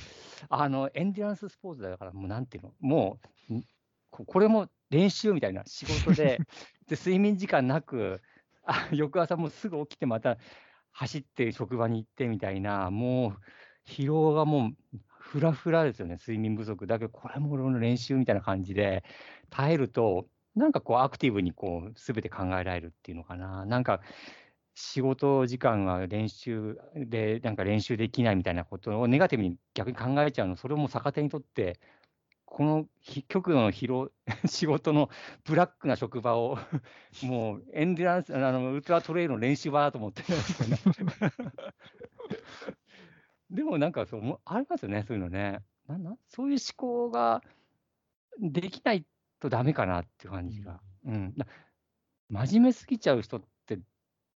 [0.49, 3.19] あのエンデュランススポーツだから、もうなんていうの、も
[3.49, 3.53] う、
[4.09, 6.39] ここれも練習みたいな、仕事で、
[6.87, 8.21] で睡眠時間なく、
[8.63, 10.37] あ翌朝もすぐ起きて、また
[10.91, 13.37] 走って職場に行ってみたいな、もう
[13.89, 16.87] 疲労がもうふらふらですよね、睡眠不足。
[16.87, 19.03] だけど、これも俺の練習みたいな感じで、
[19.49, 23.65] 耐えると、なんかこう、アクティブにこう、すべて考えられるっていうのかな。
[23.65, 24.01] なんか、
[24.75, 31.79] 仕事時間が練習で、なんか練習できないみたいなことをネガティブに逆に考えちゃうの、それをもう逆手にとって、
[32.45, 34.11] このひ極度の疲労、
[34.47, 35.09] 仕事の
[35.43, 36.57] ブラックな職場を、
[37.23, 40.23] もうエンデランス、あのウルトラトレイルの練習場だと思って。
[43.51, 45.59] でもなんかそう、もありますよね、そういうのね。
[45.87, 47.41] ななそういう思考が
[48.39, 49.05] できない
[49.39, 50.79] とダメかなっていう感じが。
[51.05, 51.33] うん。
[51.35, 51.45] な
[52.29, 53.79] 真面目すぎちゃう人って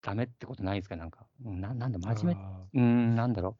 [0.01, 1.27] ダメってことないですかなんか。
[1.45, 3.59] うんななんだ、真面目、あうーん、なんだろ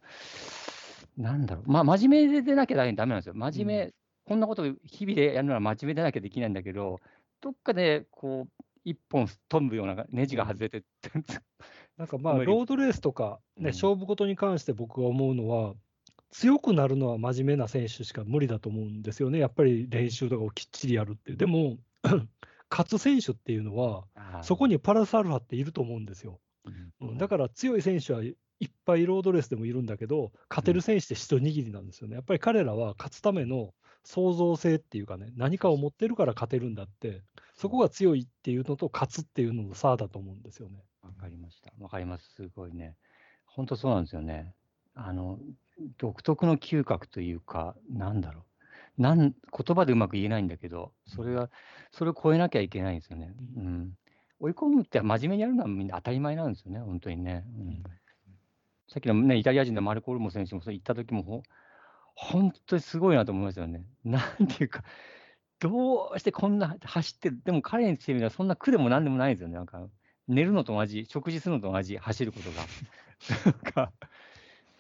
[1.19, 1.21] う。
[1.21, 1.71] なんだろう。
[1.71, 3.35] まあ、真面目でなきゃダメなんですよ。
[3.35, 7.01] 真面目、こんなこと日々でやるのは真面目でなきゃできないんだけど、
[7.43, 10.85] どっかでこう、一本飛ぶようなネジが外れて、
[12.03, 15.75] なんかまあ、ロードレースとか、ね、うん勝負事に関して僕が思うのは、
[16.33, 21.37] 強くなるのは真面目な選手しか無理だと思うんですよね、やっぱり練習とかをきっちりやるっていう。
[21.37, 21.79] でも、
[22.69, 24.03] 勝つ選手っていうのは、
[24.43, 26.41] そこに、にプラスアルファっていると思うんですよ。
[26.65, 32.17] うんうんだから強い選手はいいっぱいロードレースでもいるんだけど、勝てる選手って一握りなんですよね。
[32.17, 37.23] やっぱり彼らは勝つための創造性っていうかね、何かを持ってるから勝てるんだって、
[37.55, 40.83] そこが強いっていうのと勝つっていうのの差だと思うんですよね。
[41.03, 41.73] わかりました。
[41.81, 42.33] わかります。
[42.35, 42.97] すごいね。
[43.47, 44.55] 本当そうなんですよね。
[44.95, 45.39] あの、
[45.99, 48.45] 独特の嗅覚というか、なんだろ
[48.99, 49.03] う。
[49.03, 51.51] なん言葉でうまく言えないんだけど、それは、
[51.91, 53.35] それを超えなきゃいけないんですよね。
[53.57, 53.97] うん。
[54.43, 57.45] 追い込むって真面目にやるのはみんな当たり前なんですよね、本当にね。
[57.57, 57.83] うん、
[58.89, 61.43] さっきのね、イタリア人のマルコ・ルモ選手もそう言った時もほ、
[62.17, 63.85] 本当にすごいなと思いますよね。
[64.05, 64.83] なんていうか、
[65.61, 69.55] どうしてこんな走って、でも彼にしてみればそんな苦でもなんでもないんですよね。
[69.55, 69.89] なんか、
[70.29, 72.63] 寝るのと同じ、食事するのと同じ、走ることが。
[73.45, 73.93] なんか、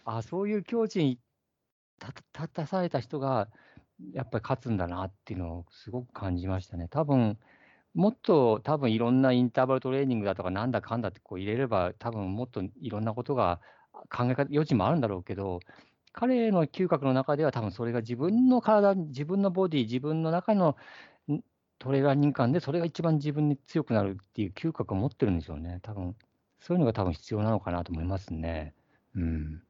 [0.04, 1.20] あそういう境地に
[2.00, 3.48] 立たたされた人が、
[4.12, 6.88] やっぱり勝つんだなっていうのをすごく感じましたね。
[6.88, 7.38] 多分
[7.94, 13.60] もっと多分いろんなインターバルトレーニングだとか、なんだかんだってこう入れれば、多分もっといろんなことが
[14.10, 15.60] 考え方、余地もあるんだろうけど、
[16.12, 20.76] 彼の嗅覚の中では、多分それが自分の体、自分のボディ、自分の中の
[21.82, 25.80] トレーラー人間で、それが一番自分に強くなるっていう嗅覚を持ってるんでしょうね。
[25.82, 26.14] 多分
[26.60, 28.72] そういうのが多分必要なのかなと思いますね。
[29.16, 29.62] うん。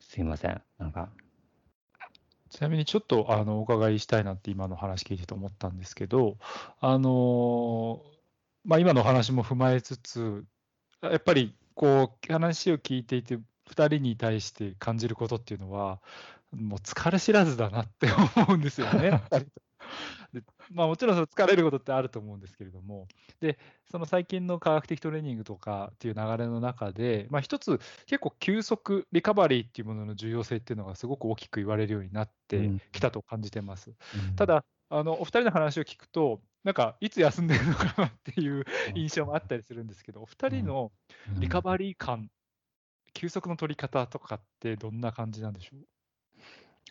[0.00, 0.60] すいません。
[0.78, 1.10] なんか、
[2.50, 6.36] ちなみにちょっとあのお伺いしたいなって今の話聞いてて思ったんですけど、
[6.80, 8.16] あのー
[8.64, 10.44] まあ、今のお話も踏まえつつ、
[11.00, 13.36] やっぱりこう話を聞いていて、
[13.70, 16.00] 2人に対して感じることっていうのは、
[16.50, 18.08] もう疲れ知らずだなって
[18.46, 19.22] 思うんですよね。
[19.30, 19.65] 二人と
[20.32, 23.06] でまあ、もちろんその疲れることってあると思うんですけれども、
[23.40, 23.58] で
[23.90, 33.94] その最近の科学的トレーニングとかっていう流れの中で、まあ、一つ、結構休息、リカバリーっていうものの重要性っていうのがすごく大きく言われるようになってきたと感じてます。
[34.36, 40.92] ただ、あのお二人の話を聞くと、なんかいつ休んでるのかなっていう 印象もあったりするんですけど、お二人の
[41.38, 42.30] リカバリー感、
[43.14, 45.95] 休息の取り方とかってどんな感じなんでしょう？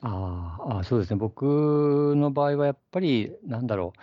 [0.02, 1.18] あーあ、そうですね。
[1.18, 4.00] 僕の場合はやっぱり、なんだろう、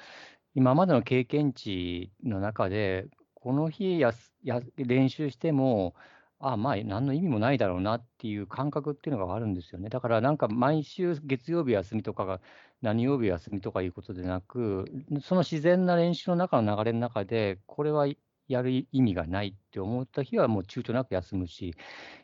[0.54, 5.94] 今までの経験値の中で、この日やすや練習しても、
[6.38, 9.90] ああ、まあ、何の意味もないだろうなっていう感覚っていうのがあるんですよね。
[9.90, 12.40] だからなんか毎週月曜日休みとかが
[12.80, 14.86] 何曜日休みとかいうことでなく、
[15.22, 18.06] その自然な練習の中の流れの中で、これは
[18.52, 21.74] やる意味がないって思った日はもう躊躇なく休むし、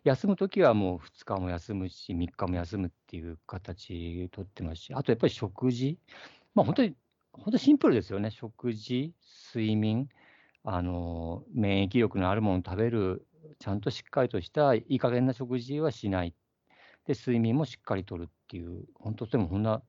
[0.04, 5.98] 休むときはもう2日も休むし、3日も休むっていう形取ってますし、あとやっぱり食事、
[6.54, 6.96] まあ本当に、
[7.32, 8.30] 本当シンプルですよね。
[8.30, 9.14] 食事、
[9.54, 10.08] 睡眠、
[10.64, 13.26] あの、免疫力のあるものを食べる、
[13.58, 16.34] ちゃんとしっかりとしたいい加減な食事はしない。
[17.06, 19.82] で、睡眠もしっかりとるっていう、本当でもこんな、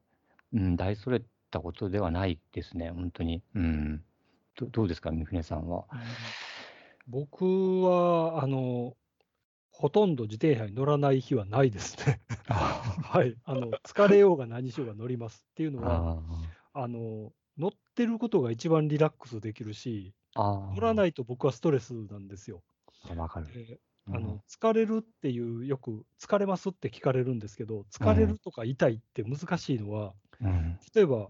[0.54, 1.21] うん、大それ
[1.52, 3.43] たことではないですね、本当に。
[3.56, 4.04] うん。
[4.60, 5.86] どどうですか、三船さんは？
[7.08, 8.95] 僕は、あの、
[9.72, 12.22] ほとんど自転車に乗らない日はないですね。
[12.48, 13.36] はい。
[13.45, 15.45] あの、疲れようが何しようが乗ります。
[15.52, 16.19] っていうのは、
[16.74, 20.13] ああの、乗ってることが一番リラックスできるし。
[20.36, 22.63] 乗らないと僕はストレスなんですよ。
[23.12, 23.15] い。
[23.15, 23.48] わかる。
[23.54, 23.80] で
[24.12, 30.80] あの疲れるっていう、よく疲れますって聞かれるんですけど、疲れるとか痛いって難しいのは、うん。
[30.95, 31.30] 例えば、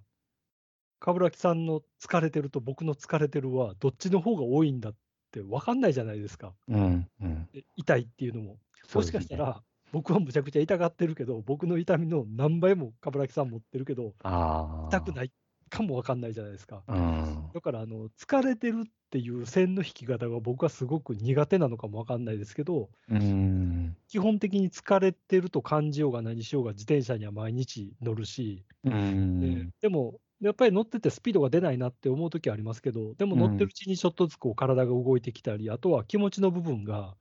[0.99, 4.95] 冠城さんの疲れてると僕の疲れてるは、どっちの方が多いんだっ
[5.31, 7.07] て分かんないじゃないですか、うん。
[7.21, 7.47] うん。
[7.53, 8.57] で痛いっていうのも。
[8.93, 14.87] もしかしたら、僕はむちゃくちゃ痛がってるけど、僕の痛みの何倍も冠城さん持ってるけど、ああ。
[14.89, 15.31] 痛くない
[15.69, 16.83] かも分かんないじゃないですか。
[16.87, 17.49] うん。
[17.53, 23.95] だからあの、疲れてるっていう線の引き方が僕はすごく苦手なのかも分かんないですけど、うん。
[24.07, 29.69] 基本的に疲れてると感じようが何しようが自転車には毎日乗るし、うでん。
[29.81, 37.15] でも、やっぱり乗っててスピードが出ないなって思うときはありますけど、でも乗ってるうちにちょっとずつこう体が動いてきたり、あとは気持ちの部分が、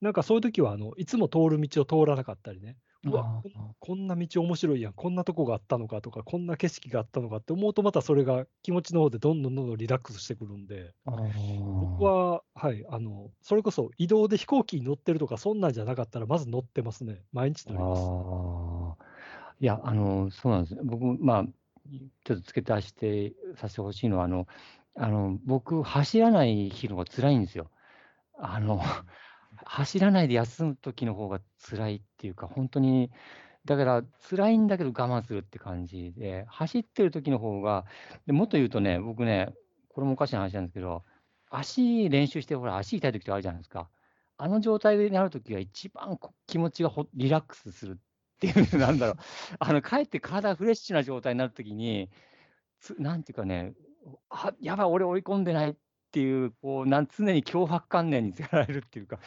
[0.00, 3.42] なんかそういうときはあのいつも通る道を通らなかったりね、うわ
[3.80, 19.12] こんな道面白いやん、こんなとこがあったのかとか、こんな景色があったのかって思うと、またそれが気持ちの方でどんどんどんどんリラックスしてくるんで、僕は、はい、あのそれこそ移動で飛行機に乗ってるとか、そんなんじゃなかったら、まず乗ってますね、毎日乗ります。
[19.60, 20.74] いや、あの、そうなんです。
[20.74, 20.80] ね。
[20.84, 21.44] 僕、まあ、
[22.24, 24.46] ちょっと付け足してさせてほしいのは、あの、
[24.94, 27.70] あの、僕、走らない日の方が辛いんですよ。
[28.38, 28.80] あの、
[29.64, 31.40] 走らないで休む時の方が
[31.70, 33.10] 辛いっていうか、本当に、
[33.64, 37.84] だから辛いんだけど我慢するって感じで、走ってる時の方が、
[38.26, 39.52] でもっと言うとね、僕ね、
[39.88, 41.04] これもおかしな話なんですけど、
[41.50, 43.88] 足練習して、ほら、足痛い時とかあるじゃないですか。
[44.38, 48.00] あの状態になるときが一番こ気持ちがほリラックスする
[48.50, 49.16] っていう、 なんだろう、
[49.60, 52.10] あのかえって体フレッシュな状態になるときに、
[52.98, 53.74] なんていうかね、
[54.30, 55.76] あやばい、俺追い込んでないっ
[56.10, 59.20] ていう、こうなん常に脅迫観念に つけられるっていうか、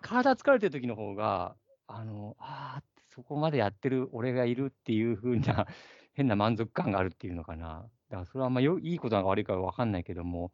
[0.00, 1.56] 体疲れてる時の方が、
[1.88, 5.66] あのあーそこまでやってる俺がいるっていう風な
[6.12, 7.88] 変な満足感があるっていうのかな。
[8.10, 10.52] だからそれはあんまよいいことなのか悪いかは分かんないけども、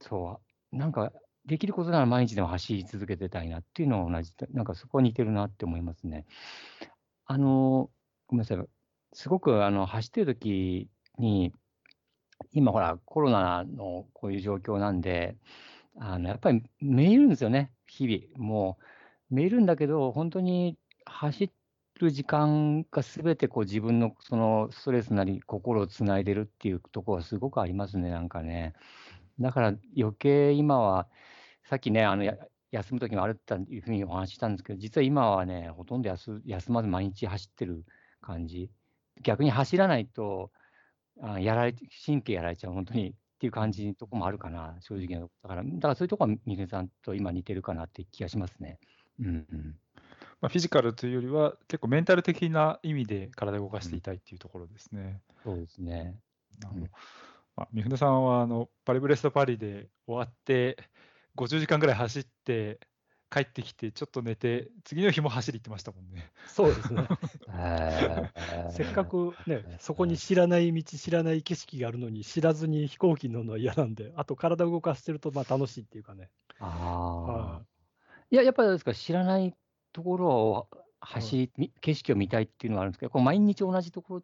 [0.00, 0.40] そ
[0.72, 1.12] う、なんか
[1.44, 6.26] できることなら毎日でも走り続けてたいなっていうのは同じ、なんかそこは似てるなって思いますね。
[7.26, 7.90] あの、
[8.26, 8.58] ごめんなさい、
[9.12, 11.52] すごくあの走ってる時に、
[12.52, 15.36] 今ほら、コロナのこういう状況なんで、
[15.96, 18.44] あのやっぱりめいるんですよね、日々。
[18.44, 18.78] も
[19.30, 21.50] う、めいるんだけど、本当に走
[22.00, 28.74] る時間がすべてこう自分のそのストレスなり、心をつないでるっていうところはすごくありますね、なんかね。
[29.40, 31.08] だから余計今は、
[31.64, 32.24] さっきね、あの
[32.72, 37.84] 休む時もあるっていうふうにお話ししたんですけど、実は今はね、ほとんど休休まず毎日走ってる
[38.20, 38.70] 感じ。
[39.22, 40.50] 逆に走らないと、
[41.20, 48.78] あやられ神経やられちゃう、本当にっていう感じのとこもあるかな、正直なとこだから、だからそういうとこは三船さんと今似てるかなって気がしますね。
[49.20, 49.76] うんうん。
[50.40, 55.20] まあ、フィジカルというよりは、結構メンタル的な意味で体を動かしていたいっていうところですね。
[55.44, 56.16] そうですね。
[56.64, 56.90] あのうん
[57.54, 60.78] まあ、三船さんはあのパリブレストパリで終わって、
[61.36, 62.78] 50時間ぐらい走って、
[63.32, 66.30] 帰ってきて、ちょっと寝て、次の日も走り行ってましたもんね。
[66.48, 67.08] そうですね。
[67.48, 68.28] え
[68.70, 76.30] せっかくね、そこに知らない道、知らない景色があるのに、知らずに飛行機に乗るのは嫌なんで、あと体を動かしてるとまあ楽しいっていうかね。
[76.58, 77.62] あはあ。
[78.30, 79.54] いや、やっぱりですか、知らない
[79.94, 80.68] ところを
[81.00, 84.22] 走り、み景色を見たいっていうのがあるんですけど、こう毎日同じところ、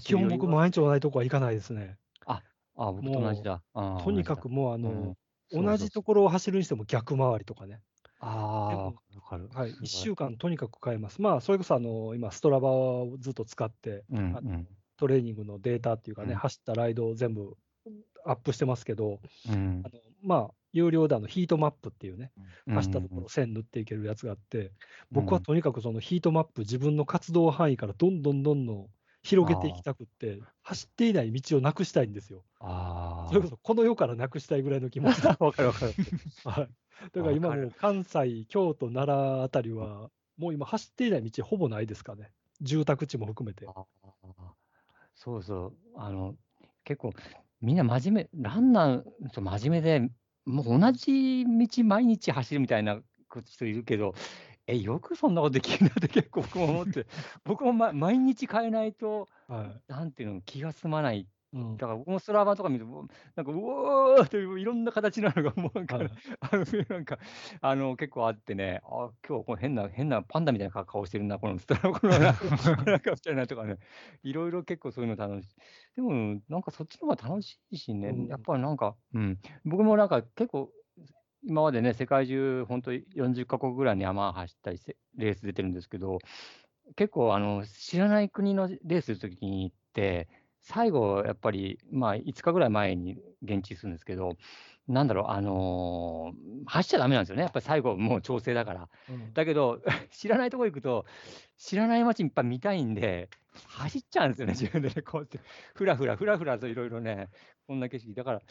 [0.00, 1.98] 基本僕、毎日同じとこは行かないですね。
[2.24, 2.42] あ
[2.76, 3.62] あ、僕と同じだ。
[4.02, 5.16] とにかくもうあの、うん
[5.52, 7.80] 同じところを走るにしても逆回りとかね。
[8.20, 8.84] ああ、でも
[9.16, 9.48] わかる。
[9.52, 11.20] はい、すごい1週間とにかく変えます。
[11.20, 14.64] まあ、それこそあの今、ストラバをずっと使って、うんあの
[14.98, 17.56] トレーニングのデータっていうかね、うん走ったライドを全部
[18.24, 22.30] アップしてますけど、うんあのまあ、有料であのヒートマップっていうね、
[22.68, 22.74] うん。
[22.74, 24.70] 走ったところ線塗っていけるやつがあって、うん
[25.10, 28.86] 僕はとにかくそのヒートマップ、自分の活動範囲からどんどんどんどん
[29.22, 32.42] 広げていきたくって、走っていない道をなくしたいんですよ。
[32.60, 33.28] ああ。
[33.28, 35.94] それこそこの世からなくしたいぐらいの気持ちで わかるわかる。
[36.44, 36.68] はい。
[37.12, 42.32] だから今もう関西、京都、奈良あたりは、もう今走っていない道ほぼないですかね。
[42.60, 43.66] 住宅地も含めて。
[45.14, 46.34] そうそう、あの、
[46.84, 47.12] 結構、
[47.60, 50.10] みんな真面目、ランナーと真面目で、
[50.44, 53.00] もう同じ道毎日走るみたいな
[53.46, 54.14] 人いるけど、
[54.72, 57.06] え、よくそんなことできるなって結構僕も思って、
[57.44, 61.20] 僕も、ま、毎日変えないと、はなんていうの、気が済まない。
[61.20, 61.28] い。
[61.54, 63.06] うんだから僕もストラバとか見ると、もう
[63.36, 66.10] なんか、うおーっていういろんな形なのが、もうなんか、はい
[66.40, 67.18] あのなんか、
[67.60, 73.76] あの、結構あってね、あ、今日これ変な、変なパンダみたいな顔してるな、このストラバ、 このなんか、なんかみたいなとかね、
[74.22, 75.56] いろいろ結構そういうの楽しい。
[75.96, 80.70] でも、なんかそっちの方が楽しいしね、うんやっぱりなんか、うん、僕もなんか結構、
[81.44, 86.18] 今までね、世界中、本当に40カ国ぐらいに山走ったりせ、レース出てるんですけど、
[86.96, 90.28] 結構あの、知らない国のレースするときに行って、
[90.60, 94.36] 最後、やっぱり、まあ、5日ぐらい前に現地するんですけど、
[94.86, 98.88] なんだろう、あのー走っちゃダメなんですよね、やっぱり最後、もう調整だから。
[99.08, 99.80] うんだけど、
[100.10, 101.04] 知らないとこ行くと、
[101.56, 103.28] 知らない街いっぱい見たいんで、
[103.66, 105.40] 走っちゃうんですよね、自分でね、こうやって、
[105.74, 107.30] ふらふらふらふらといろいろね、
[107.66, 108.14] こんな景色。
[108.14, 108.42] だから、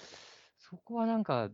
[0.58, 1.50] そこはなんか、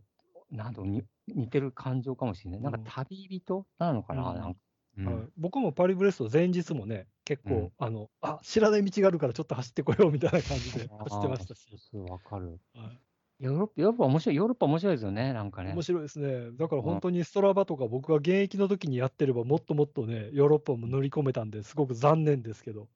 [0.50, 2.60] なんだろうに似てる感情かもしれない。
[2.60, 4.60] なんかうん旅人なのかな、うんなんか。
[4.98, 11.68] うんはい僕もパリブレスト前日もね、結構、うんあの、あ、知らない道があるからちょっと走ってこようみたいな感じで走ってましたし
[12.08, 12.58] わかる。
[12.74, 12.98] はい
[13.40, 15.72] ヨーロッパ、ヨーロッパ面白い、ヨーロッパ面白いですよね、なんかね。
[15.72, 16.50] 面白いですね。
[16.56, 22.88] だからうん本当にストラバとか僕が現役の時にやってればもっともっとね、ヨーロッパも塗り込めたんですごく残念ですけど。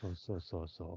[0.00, 0.96] そうそうそうそ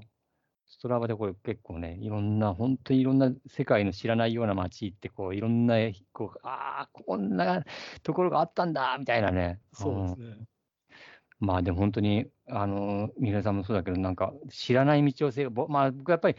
[0.72, 5.76] ストラバでこれ結構ね、いろんな、本当にいろんな世界の知らないような街行って、こういろんな、
[6.14, 7.62] こうああ、こんな
[8.02, 9.60] ところがあったんだみたいなね。
[9.74, 10.26] そうですね。
[10.30, 10.48] ん
[11.40, 16.38] まあでも本当に、あの、三浦さんもそうだけど、なんか知らない道をせ、ぼまあ僕やっぱり、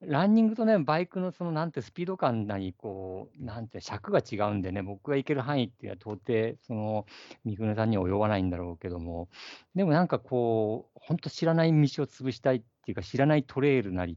[0.00, 7.06] ランニングとね、バイクのそのなんてスピード感なり、こう、なんて尺が違うんでね、僕が行ける範囲っていうのは到底、その、
[7.44, 9.28] 三船さんには及ばないんだろうけども、
[9.74, 14.16] でもなんかこう、本当知らない道を潰したいっていうか、知らないトレイルなり、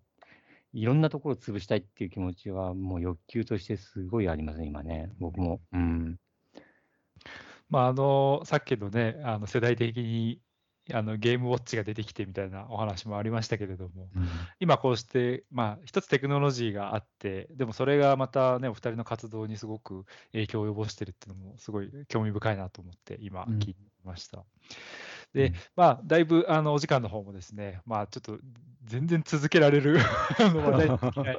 [0.74, 5.60] いろんなところを潰したいっていう気持ちは、もう欲求としてすごいありますね、今ね、僕も。
[5.74, 6.18] うん。
[7.70, 10.40] まあ、あの、さっきのね、あの世代的に
[10.94, 14.10] あのゲームウォッチが出てきてみたいなお話もありましたけれども、
[14.60, 24.40] 今こうして、まあ、一つテクノロジーがあって、でもそれがまたね、お二人の活動にすごく影響を及ぼしてるっていうのも、すごい興味深いなと思って、今、うん聞いてました。
[24.40, 24.44] う
[25.34, 28.40] でん、まあ、だいぶあのお時間の方もですね、まあ、ちょっと
[28.86, 30.00] 全然続けられる
[30.40, 31.38] あ の話題にできない。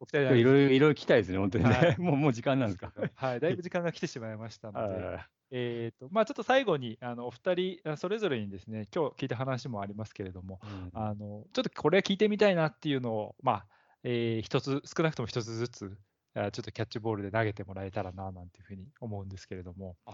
[0.00, 1.70] お二人いろいろ、いろいろ聞きたいですね、本当にね。
[1.70, 1.96] はい。
[2.00, 2.92] もう、もう時間なんですか。
[3.14, 13.66] はい、だいぶ時間が来てしまいましたので、あえーとまあ、ちょっと最後にあのお二人あそれぞれにですね今日聞いた話もありますけれどもーあのちょっとこれ聞いてみたいなっていうのを、まあ
[14.04, 15.98] えー一つ少なくとも一つずつ
[16.32, 19.96] あちょっとキャッチボールで投げてもらえたらななんていうふうに思うんですけれども。
[20.06, 20.12] あ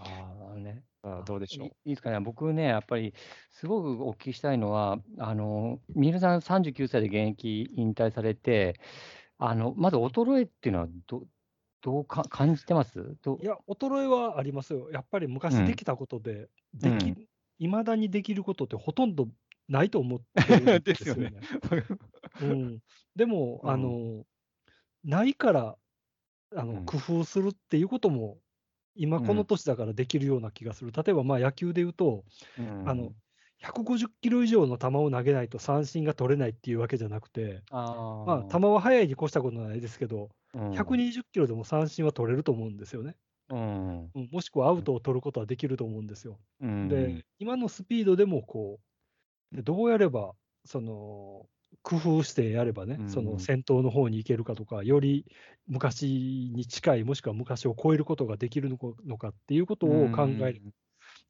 [0.55, 0.83] ーね。
[1.03, 1.67] あどうでしょう？
[1.67, 3.13] いいいですかね、僕ね、やっぱり
[3.51, 8.79] すごくお聞きしたいのは、あの三浦さん、39歳で現役引退されて、
[9.37, 11.23] あのまず衰えっていうのはど、
[11.81, 13.17] どうか感じてます？
[13.21, 14.89] どいや、衰えはありますよ。
[14.91, 15.63] やっぱり昔うん。
[15.63, 16.49] できたことで、
[16.81, 17.27] うでん。
[17.59, 19.27] まだにできることってほとんど
[19.67, 21.15] ないと思ってるんで ですよね。
[21.15, 21.47] すよね。
[22.39, 22.79] うん、
[23.15, 23.69] でも、うん。
[23.69, 24.25] あの、
[25.03, 25.77] ないから
[26.55, 26.87] あの、うん。
[26.87, 28.41] 工夫するっていうことも、
[28.95, 30.91] 今この年だからできるような気がする。
[30.93, 32.25] 例えばまあ野球で言うと、
[32.83, 33.13] あの、
[33.59, 37.77] 150キロ以上の球を投げないと三振が取れないっていうわけじゃなくて、あ
[38.23, 43.15] まあ、球は速いに越したことないですけど、うん120キロでも三振は取れると思うんですよね。
[43.49, 46.39] うんうんもしくはアウトを取ることはできると思うんですよ。
[46.59, 48.79] うんで、今のスピードでもこ
[49.53, 50.35] う、でどうやれば、
[50.65, 51.47] その、
[51.83, 55.25] 工夫してやればね、そうんの先頭の方に行けるかとか、より
[55.67, 60.61] 昔に近い、もしくは昔を超えることができるのかのかっていうことを考える。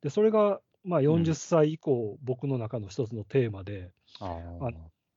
[0.02, 4.70] で、それが、まあ、40歳以降、僕の中の一つのテーマで、ああ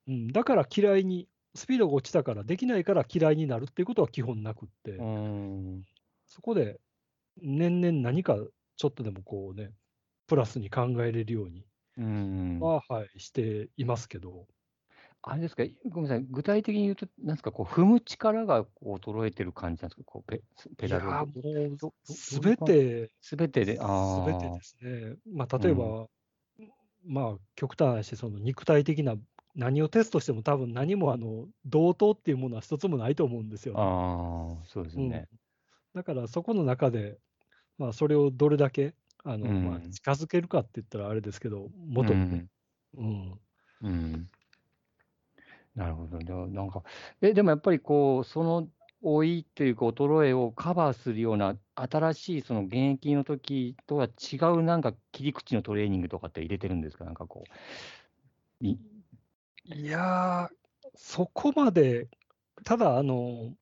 [0.09, 5.07] うん、だから嫌いに、スピードが落ちたから、できないから嫌いになるっていうことは基本なくって、ーう
[5.79, 5.85] ん。
[6.27, 6.81] そこで
[7.41, 8.37] 年々何か
[8.77, 9.71] ちょっとでもこうね、
[10.27, 11.65] プラスに考えれるように
[11.99, 12.59] うん。
[12.59, 14.49] は、はい、していますけど、
[15.23, 20.43] あれですか、ごめんなさい、具体的に言うと、なんですか、こう踏む力がこう衰えてる感じなんですか、こうペ
[20.79, 25.17] ペダルいやをーもうどすべて、すべてで、あすべてですね。
[25.27, 26.09] まあ、例えば、
[27.05, 29.17] まあ、極端な話、その肉体的な、
[29.55, 33.99] 何をテストしても多分何もあの同等っていうものは一つもないと思うんですよね。
[33.99, 35.29] ああ、そうですうんね。
[35.95, 37.21] だからそこの中で、
[37.79, 38.95] まあ、それをどれだけ
[39.25, 42.15] あの、うんまあ、近づけるかって言ったらあれですけど、元。
[42.15, 42.51] うん
[42.99, 43.41] うん。
[43.83, 44.31] うん。
[45.75, 46.19] なるほど。
[46.19, 46.83] でもなんか、
[47.21, 48.69] え、でもやっぱりこう、その
[49.03, 57.05] 老いというか衰えをカバーするような新しいその現役の時とは違うなんか切り口のトレーニングとかって入れてるんですか？
[57.07, 57.49] なんかこ
[58.61, 58.67] う。
[58.67, 58.79] い
[59.65, 60.57] いやー、
[60.95, 62.09] そこまで、
[62.65, 63.57] ただ、あの、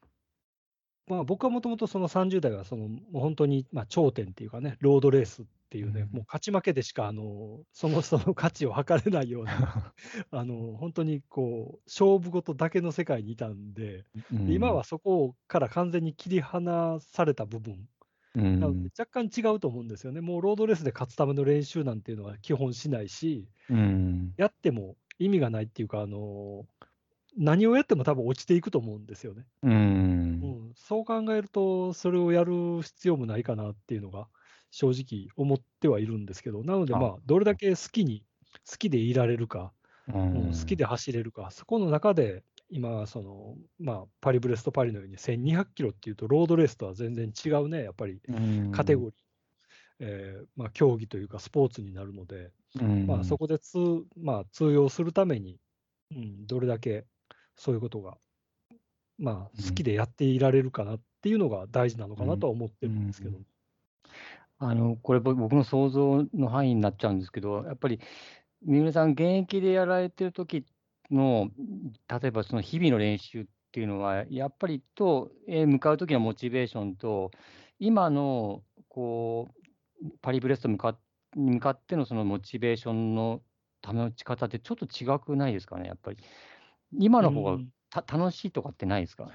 [1.08, 9.94] まあ、僕はもともとその30代はその、もう本当に、まあ、頂点っていうかね、ロードレースっていうね、うんもう勝ち負けでしか、あの、その人の価値を測れないような、
[10.30, 17.88] あの、本当にこう、勝負事だけの世界にいたんで、で今は、そこから完全に切り離された部分、
[18.98, 20.20] 若干違うと思うんですよね。
[20.20, 24.34] もうロードレースで勝つための練習なんていうのは基本しないし、うん。
[24.36, 26.64] やっても意味がないっていうか、あの
[27.38, 29.46] 何をやっても多分落ちていくと思うんですよね。
[29.62, 29.68] う。
[29.68, 30.68] うん。
[30.70, 34.28] ん、そう考えると、それをやる必要もないかなっていうのが
[34.70, 36.98] 正直思ってはいるんですけど、なので、あ。
[36.98, 38.24] まあ、どれだけ好きに、
[38.68, 39.72] 好きでいられるか、
[40.08, 48.20] ううんん好きで走れるか、そこの中で今、その、まあ、パリブレストパリのように1200キロっていうと、ロードレースとは全然違うね、やっぱり
[48.72, 49.12] カテゴリー、
[50.00, 52.52] えーまあ、競技というかスポーツになるので、
[53.06, 53.78] まあ、そこで通,、
[54.20, 55.58] まあ、通用するために、
[56.12, 57.06] うん、どれだけ
[57.58, 58.16] そういうことが、
[59.18, 63.38] まあ、好きでやっていられるかなっていうのが大事なのかなとは思ってるんですけど。
[64.60, 68.00] あのこれ、僕の想像の範囲になっちゃうんですけど、やっぱり
[68.62, 70.64] 三浦さん、現役でやられてる時
[71.10, 71.50] の、
[72.08, 77.30] 例えばその日々の練習っていうのは、やっぱりと、えー向かう時のモチベーションと、
[77.78, 79.48] 今のこ
[80.02, 80.98] うパリブレスト向か
[81.36, 83.42] に向かってのそのモチベーションの
[83.86, 86.18] 保ち方ってちょっと違くないですかね、やっぱり。
[86.92, 89.30] 今の方がうんた楽しいとかってないですか？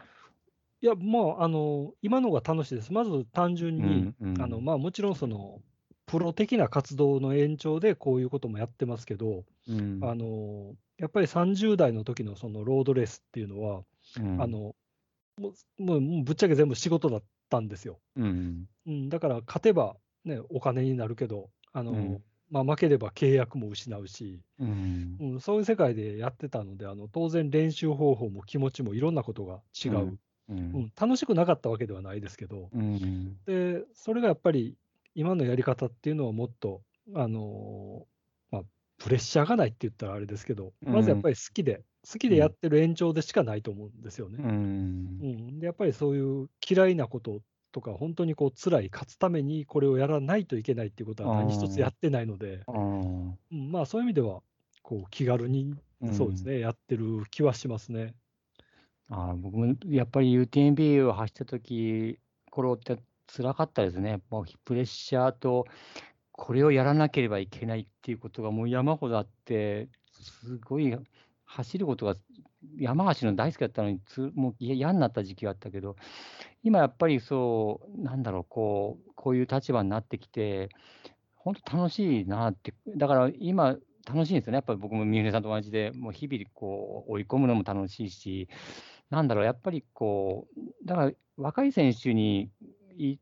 [0.81, 2.91] いや、まあ、あの、今のが楽しいです。
[2.93, 5.61] まず単純に、うんうんあの、まあ、もちろんその、
[6.05, 13.83] プロ的な活動の延長でこういうこともやってますけど、うんあの、やっぱり30代の時のそのロードレースっていうのは、
[14.19, 14.75] うんあの、
[15.39, 17.99] もう、もうもうぶっちゃけ全部仕事だったんですよ。
[18.17, 19.95] うんうん、だから勝てば
[20.25, 22.23] ね、お金になるけど、あの、うん
[22.53, 25.17] まあ、負ければ契約も失うし、うん。
[25.19, 30.57] うん、そういう世界でやってたので、あの当然練習方法も気持ちもいろんなことが違う、ううん。
[30.57, 30.91] ん。
[30.95, 33.37] 楽しくなかったわけではないですけど、うん。
[33.47, 34.77] でそれがやっぱり
[35.15, 36.83] 今のやり方っていうのはもっと、
[37.15, 38.63] あのーまあ、
[38.99, 44.37] プレッシャーがないって言ったらあれですけど、まずやっぱり好きで、好きでやってる延長でしかないと思うんですよね。
[44.43, 44.49] うん。
[44.49, 47.41] うん、でやっぱりそういう嫌いなこと
[47.73, 54.41] とか、本当にこう辛い、勝つためにこれをやらないといけないっていうことは何一つやってないので、うんうん、まあそういう意味では、
[54.81, 55.75] こう気軽に、
[56.13, 58.13] そうですね、やってる気はしますね。
[59.09, 62.17] あー僕もやっぱり UTMB を走った時
[62.49, 62.97] 頃って
[63.27, 64.21] 辛かったですね。
[64.29, 65.65] もうプレッシャーと、
[66.31, 70.95] これをやらなければいけないっていうことがもう山ほどあって、すごい
[71.45, 72.15] 走ることが、
[72.77, 75.95] 山走るの大好きだったのにつ、もう嫌になった時期があったけど、
[76.63, 80.69] 今やっぱりそう、なんだろう、こう、こういう立場になってきて、
[81.35, 88.47] 本当楽しいなって、だから今、楽しいんですよね、やっぱり僕も三浦さんと同じで、もう日々こう追い込むのも楽しいし、
[89.09, 92.49] なんだろう、やっぱりこう、だから若い選手に、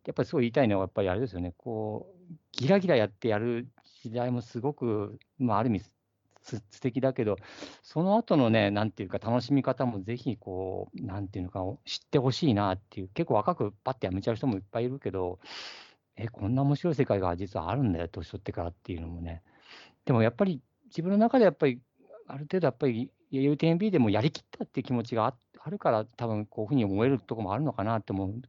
[0.06, 3.68] やっぱりすごい言いたいのは、やっぱりあれですよね、こう、ギラギラやってやる
[4.04, 5.82] 時代もすごく、まあ、ある意味、
[6.42, 7.38] 素敵だけど、
[7.84, 15.40] その後のね、なんていうか、楽しみ方もぜひ、こう、なんていうのか、知ってほしいなっていう、結構若くパッてやめちゃう人もいっぱいいるけど、
[16.18, 19.44] え、こんな面白い世界が実はあるんだよ、年取ってからっていうのもね。
[20.06, 21.82] でもやっぱり、自分の中でやっぱり、
[22.28, 28.42] ある程度やっぱり、UTMB でもやりきったっていう気持ちがあるから、多分こういうふうに思えるところもあるのかなって思う。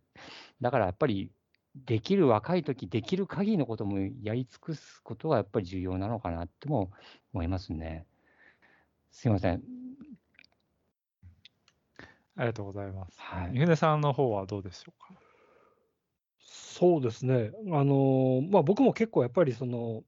[0.61, 1.30] だからやっぱり、
[1.74, 6.90] できる若い時できる限りのこともやり尽くすことがやっぱり重要なのかなっても
[7.32, 8.06] 思いますね。
[9.10, 9.62] すいません。
[12.36, 13.18] ありがとうございます。
[13.18, 13.52] はい。
[13.52, 15.18] 三船さんの方はどうでしょうか？
[16.38, 20.02] そうですね、あのまあ、僕も結構やっぱりその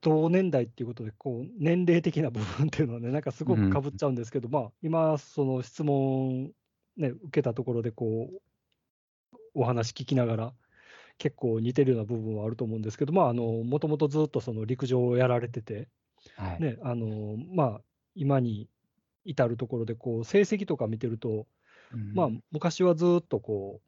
[0.00, 6.52] 同年代っていうことでこう、年齢的な部分っていうのはね、なんかすごくかぶっちゃうんですけど、まあ、今、その質問、
[6.96, 10.52] ね、受けたところでこう、お話聞きながら、
[11.18, 15.88] 結構似てるような部分はあると思うんですけど、まあ、あのもともとずっとその陸上をやられてて、
[16.36, 16.62] はい。
[16.62, 17.80] ね、あのまあ、
[18.14, 18.68] 今に
[19.24, 21.46] 至るところでこう、成績とか見てると、
[21.92, 23.80] うんまあ、昔はずっとこ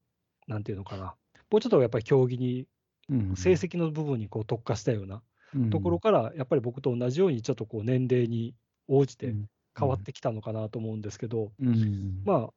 [0.49, 1.14] う、なんていうのかな、
[1.51, 2.66] もうちょっとやっぱり競技に、
[3.09, 5.22] うん成績の部分にこう特化したような
[5.55, 8.55] うんところから、やっぱり僕と同じように、ちょっとこう年齢に
[8.89, 9.49] 応じてうん
[9.79, 12.51] 変わってきたのかなと思うんですけど、うんまあ、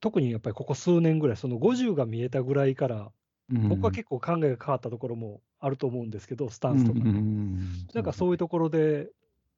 [0.00, 3.10] 特にやっぱりここ数年ぐらい、その50が見えたぐらいから、
[3.68, 7.00] 僕は結構考えが変わったところもあると思うんですけど、スタンスとか。
[7.94, 9.10] なんかそういうところで、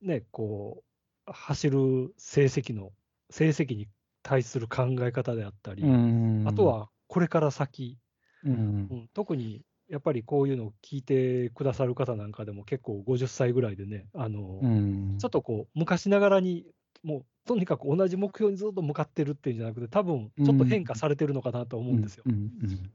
[0.02, 0.82] ね、こ
[1.26, 2.92] う、走る成績の、
[3.30, 3.88] 成績に
[4.22, 6.44] 対する考え方であったり、うん。
[6.46, 7.98] あと、はこれから先、
[8.44, 8.88] うん。
[8.90, 9.08] うん。
[9.14, 15.18] 特にやっぱりこういうのを聞いてくださる方なんかでも結構50歳ぐらいでね、あのうん。
[15.18, 16.66] ちょっとこう昔ながらに、
[17.02, 22.24] もうとにかく同じ目標にずっと向かってるっていうんじゃなくて、多分ちょっと変化されてるのかなと思うんですよ。
[22.26, 22.32] うん。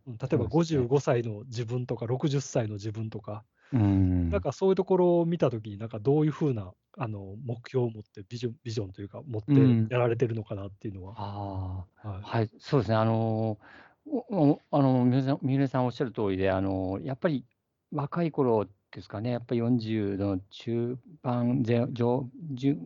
[0.08, 0.18] うん。
[0.18, 0.82] 例えばそうですね。
[0.82, 4.30] 55歳の自分とか60歳の自分とか、うん。
[4.30, 9.88] なんかそういうところを見たときに、なんかどういうふうなあの目標を持ってビジョン、ビジョンというか、持ってうん。
[9.90, 11.14] やられてるのかなっていうのは。
[11.18, 12.10] ああ。
[12.10, 12.22] はい。
[12.24, 12.98] はい、そうですね。
[12.98, 15.06] あのー、おおあの、
[15.42, 17.46] 三浦さんおっしゃる通りで、あのー、やっぱり
[17.92, 22.30] 若い頃ですかね、やっぱり40の中盤前上、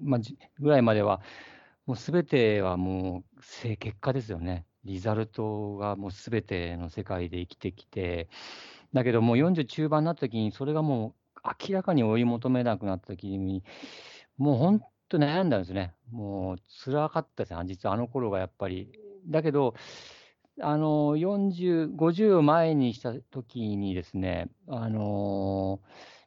[0.03, 0.21] まあ、
[0.59, 1.21] ぐらいまでは、
[1.85, 4.65] もうすべてはもう結果ですよね。
[4.83, 8.29] リザルトがもうすべての世界で生きてきて、
[8.93, 13.63] だけどもう40中盤になった時に、それがもう明らかに追い求めなくなった時に、
[14.37, 15.93] もう本と悩んだんですね。
[16.11, 18.91] もう辛かったですね、実はあの頃がやっぱり。
[19.25, 19.73] だけど、
[20.61, 25.81] あの40、50を前にした時にですね、あの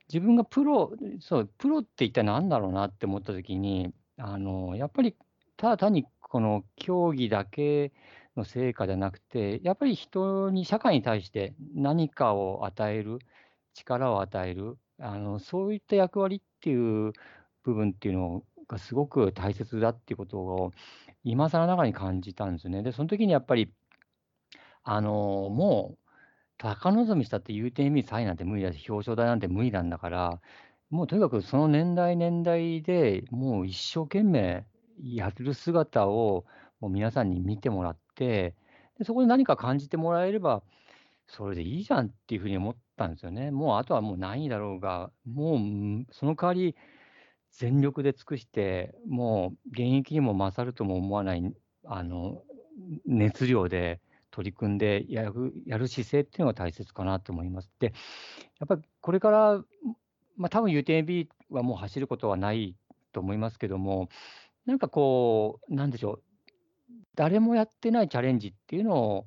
[0.08, 5.16] 自分がプロ、そう、プロって一体何だろうなって思った時に、あのやっぱり
[5.56, 7.92] ただ単にこの競技だけ
[8.36, 13.18] の成果じゃなくて、やっぱり人に、社会に対して何かを与える、
[13.74, 17.12] 力を与える、あのそういった役割っていう
[17.64, 20.72] 部分っていうのがすごく大切だっていうことを、
[21.24, 22.82] 今更ながらに感じたんですね。
[22.82, 23.72] で、その時にやっぱり、
[24.88, 25.10] あの
[25.50, 25.98] もう、
[26.58, 30.40] 高望みしたって UTMB3 位なんて無理だし、表彰台なんて無理なんだから、
[30.90, 34.64] もうとにかくその年代年代でもう一生懸命
[35.02, 36.46] やる姿を
[36.80, 38.54] もう皆さんに見てもらって、
[38.96, 40.62] でそこで何か感じてもらえれば、
[41.26, 43.50] それでいいじゃんっていうふうに思ったんですよね。
[43.50, 45.58] もうあとはもう何位だろうが、もう
[46.12, 46.76] その代わり
[47.50, 51.52] 全力で尽くして、もう現役にも勝るとも思わない
[51.84, 52.40] あの
[53.04, 54.00] 熱量で
[54.36, 57.72] 取り組んでやるやる姿勢っていうのが大切かなと思います。
[57.80, 57.94] で、
[58.60, 59.64] やっぱりこれから、
[60.36, 62.76] まあ多分 UTMB はもう走ることはない
[63.12, 64.10] と思いますけども、
[64.66, 66.22] なんかこう、なんでしょう、
[67.14, 69.26] 誰もやってないチャレンジっていうのを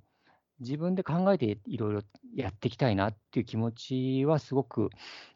[0.59, 2.01] 自分で考えていろいろ
[2.35, 4.91] やっていきたいなっていう気持ちはすごく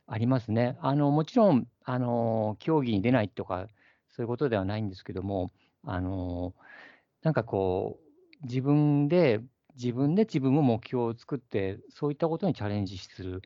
[0.06, 0.78] ありますね。
[0.82, 3.66] あのもちろんあの、競技に出ないとか、
[4.10, 5.50] そういうことではないんですけども、
[5.84, 6.54] あの
[7.24, 9.40] なんかこう、自分で、
[9.76, 13.42] 自分で自分も目標を作って、そういったことにチャレンジする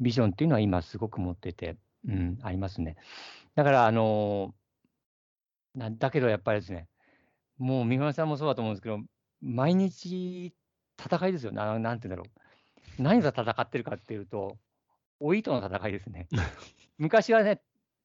[0.00, 1.76] ビジョンっていうのは今すごく持ってて、
[2.08, 2.96] うん、ありますね。
[3.54, 4.54] だから、あの
[5.74, 6.88] なだけどやっぱりですね、
[7.58, 9.00] もう三輪さんもそうだと思うんですけど、
[9.40, 10.54] 毎日
[10.98, 12.30] 戦いですよ、ななんて言うんだろ
[12.98, 13.02] う。
[13.02, 14.58] 何が戦ってるかっていうと、
[15.20, 16.28] 老いとの戦いですね。
[16.98, 17.60] 昔はね、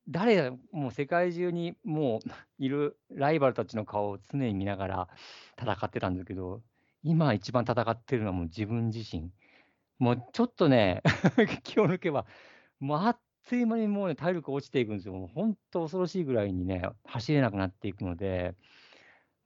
[0.09, 5.09] 誰もう世界中にもういるライバルたちの顔を常に見ながら
[5.59, 6.61] 戦ってたんですけど、
[7.03, 9.31] 今一番戦ってるのはもう自分自身。
[9.99, 11.01] もうちょっとね、
[11.63, 12.25] 気を抜けば、
[12.79, 15.13] もうあっという間にもうね、体力落ちていくんですよ。
[15.13, 18.55] もう本当恐ろしいぐらいにね、走れなくなっていくので、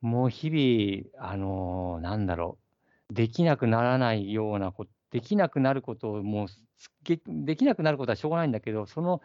[0.01, 2.57] もう日々、あのーなんだろ
[3.09, 6.47] う、できなくならないようなことできなくなることをもう
[7.25, 9.21] できなくなることはしょうがないんだけど、その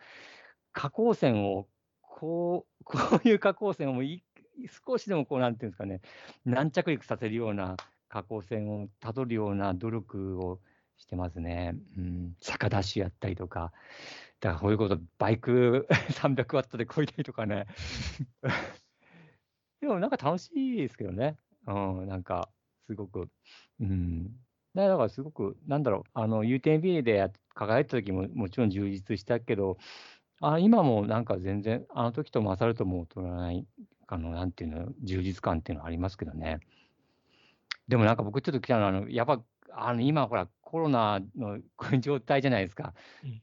[0.73, 1.67] 下降線を、
[2.01, 4.23] こう、 こういう下降線をい
[4.87, 6.01] 少しでもこう、なんていうんですかね、
[6.45, 7.77] 軟着陸させるような
[8.11, 10.61] 下降線をたどるような努力を
[10.99, 11.75] してますね。
[11.97, 13.73] うん、坂ダッシュやったりとか、
[14.41, 17.67] だからこういうこと、バイク 300ワットでこいだりとかね。
[19.81, 21.37] でもなんか楽しいですけどね。
[21.67, 21.73] う
[22.05, 22.51] ん、なんか、
[22.87, 23.31] すごく。
[23.81, 24.31] うん。
[24.75, 29.79] だからすごく、なんだろう、あの UTMB で輝いた時ももちろん充実したけど、
[30.41, 33.67] あ今もなんか全然、あの時と勝るとも劣らない、
[34.07, 36.61] あのなんていうの、充実感っていうのはありますけどね。
[37.91, 41.59] でもなんか僕ちょっと来たのは、あのやっぱあの今ほら、コロナの
[42.01, 42.95] 状態じゃないですか。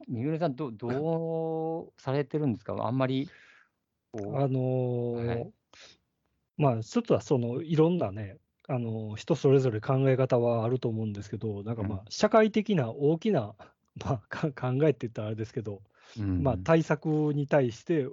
[0.08, 2.74] 三浦さんど、どうされてるんですか？
[2.80, 3.30] あんまり
[4.14, 5.52] あのーはい、
[6.58, 8.38] まあ、一つはそのいろんなね、
[8.68, 13.54] あの人それぞれ考え方はあると思うんですけど、なんかまあ、社会的な大きな、
[14.04, 15.82] まあ、考えって言ったらあれですけど、
[16.18, 18.08] うん、まあ、対策に対して、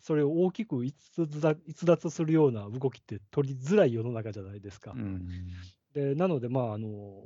[0.00, 0.96] それを大きく逸
[1.84, 4.92] 脱するような動きって取りづらい世の中じゃないですか。
[4.92, 5.28] うん、
[5.98, 7.24] でなので、まああの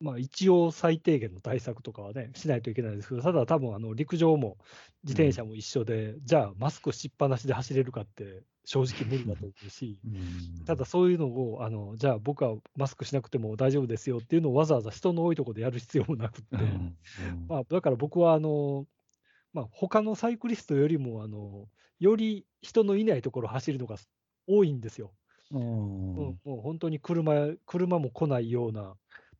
[0.00, 4.56] まあ、一応最低限の対策とかはね、しないといけないですけど、ただ多分あの陸上も
[5.04, 16.96] 自転車も一緒で、うん、じゃあマスクしっぱなしで走れるかって正直無理だと思うし、 うん、ただそういうのをあの、じゃあ僕はマスクしなくても大丈夫ですよっていうのをわざわざ人の多いところでやる必要もなくって、うん、
[17.48, 18.86] まあ、だから僕はあの、
[19.52, 21.68] まあ、他のサイクリストよりもあの、
[21.98, 23.96] より人のいないところを走るのが
[24.46, 25.12] 多いんですよ。
[25.52, 28.94] うん、もう本当に車車も来ないような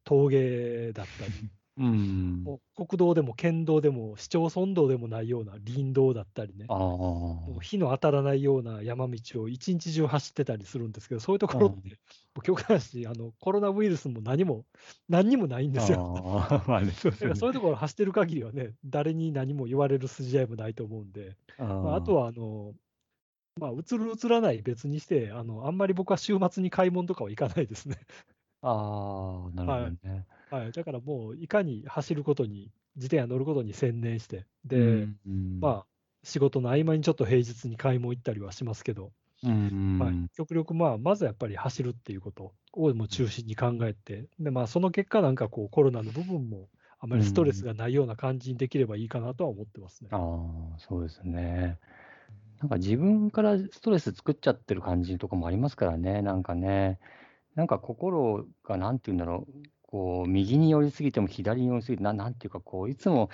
[0.04, 1.32] 峠だったり、
[1.78, 11.96] うん、もう国道でも県道でも市町村道でもないような林道だったりね、もう火の当たらないような山道を一日中走ってたりするんですけど、そういうところって、
[12.42, 14.66] 極端しあのコロナウイルスも何も、
[15.08, 16.14] 何にもないんですよ。
[16.66, 22.74] まあね、そうそういうところ走ってる限りはね、誰に何も言われる筋合いもないと思うんで、あ,、まあ、あとはあの、
[23.61, 27.98] まあ、映る映らない別にしてあの、あんまり僕は週末に買い物とかは行かないですね。
[28.62, 30.26] ああ、なるほどね。
[30.50, 35.86] はい、だからもういかに走ることに、自転車乗ることに専念して、で、うんうん、まあ、
[36.24, 39.12] 仕事の合間にちょっと平日に買い物行ったりはしますけど、
[39.44, 50.08] うんはい、極力、まあ、まずやっぱり走るっていうことをも中心に考えて、でまあ、その結果、なんかこう、コロナの部分もあまりストレスがないような感じにできればいいかなとは思ってますね。
[50.12, 51.78] ああ、そうですね。
[52.61, 57.00] なんか自分からストレス作っちゃってる感じとかもありますからね、なんかね。
[57.54, 59.52] なんか心がなんて言うんだろう、
[59.82, 63.30] こう、右に寄りすぎても左に寄りすぎて、ななんていうか、こう、いつも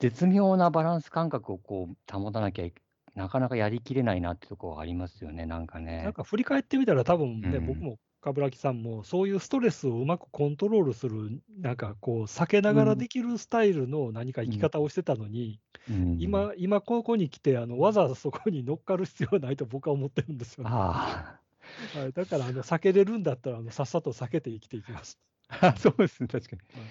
[0.00, 2.74] 絶妙なバランス感覚をこう保たなきゃい
[3.14, 6.12] なかなかやりきれないなってところありますよね、なんかなんね。
[6.12, 7.98] か振り返ってみたら、多分ね、うん僕も
[8.32, 20.70] 冠城さんも、そういうストレスをうまくコントロールする、なんかこう、避けながらできるスタイルの何か生き方をしてたのに、うん、今、今ここに来てあの、わざわざそこに乗っかる必要はないと僕は思ってるんですよね。
[20.72, 21.38] あ
[21.94, 25.18] はい、だからあの、避けれるんだったらあの、さっさと避けて生きていきます。
[25.48, 26.90] あ、 そうですね、確かにはい。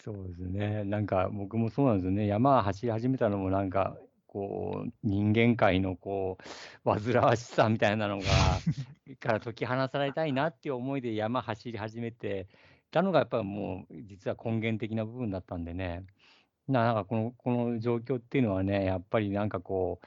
[0.00, 0.84] そうですね。
[0.84, 2.28] なんか僕もそうなんですよね。
[2.28, 3.98] 山走り始めたのもなんか、
[4.28, 6.38] こう、人間界のこ
[6.84, 8.24] う、煩わしさみたいなのが、
[9.18, 12.46] から解き放されたいなっていう思いで山走り始めて
[12.92, 16.04] たのが、やっぱりもう、実は根源的な部分だったんでね。
[16.68, 20.00] ななんかこの、この状況っていうのはね、やっぱりなんかこ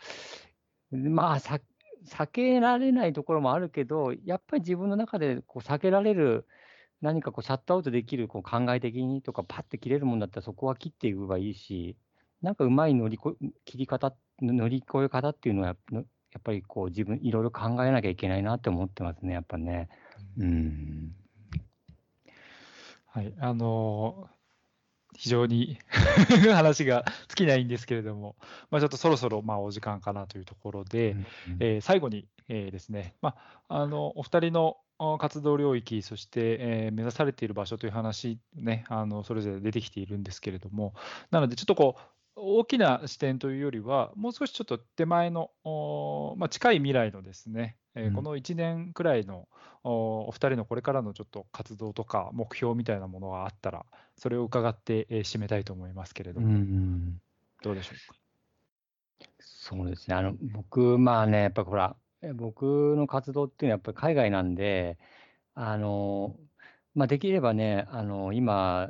[0.92, 1.60] う、まあ、さ
[2.06, 6.48] 避けられないところもあるけど、やっぱり自分の中でこう避けられる、
[7.02, 11.98] 何かこうシャットアウトできるこう考え的にとか、パッて切れるもんだったら、そこは切っていけばいいし、
[12.42, 13.36] なんかうまい乗りこ
[13.66, 16.02] 切り方、乗り越え方っていうのはやっぱ、や
[16.40, 19.90] っぱりこう自分、いろいろ考えなきゃいけないなって思ってますね、やっぱね。
[20.38, 21.16] うん。
[23.08, 24.42] はい、あのー
[25.18, 25.78] 非常に
[26.56, 28.38] 話が尽きないんですけれども、
[28.72, 31.16] まあ、ちょっとそろそろまあお時間かなというところで、
[31.60, 33.36] えー最後に、えーですね、ま
[33.68, 40.94] あ、あのお二人のあ活動領域、そして、えー目指されている場所という話、ね、あのそれぞれ出てきているんですけれども、
[41.30, 42.02] なので、ちょっとこう、
[42.36, 49.50] 大きな視点というよりは、もう少しちょっと手前の、おまあ、近い未来のですね、えーうんこの1年くらいの
[49.84, 53.86] おお二人のこれからのちょっと活動とか目標みたいなものがあったら、
[54.18, 57.22] それを伺って、えー締めたいと思いますけれどうも、ん。
[57.64, 58.18] どうでしょうか？
[59.40, 60.16] そうですね。
[60.16, 65.00] あの、僕、まあね、やっぱほら、え僕の活動っていうのはやっぱり海外なんで、
[65.56, 66.40] あの、
[66.96, 68.90] まあ、できればね、あの、今、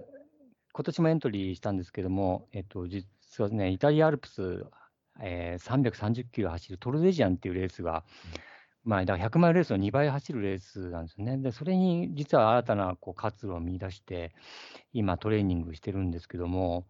[0.73, 3.07] 今年もエントリーしたんですけども、えっと、実
[3.39, 4.65] はね、イタリアアルプス、
[5.21, 8.03] えー330キロ走るトルデジアンっていうレースが、
[8.83, 11.37] まあ、だから100マイルレースの2倍走るレースなんですよね。
[11.37, 14.33] で、それに実は新たなこう活路を見出して、
[14.93, 16.87] 今トレーニングしてるんですけども、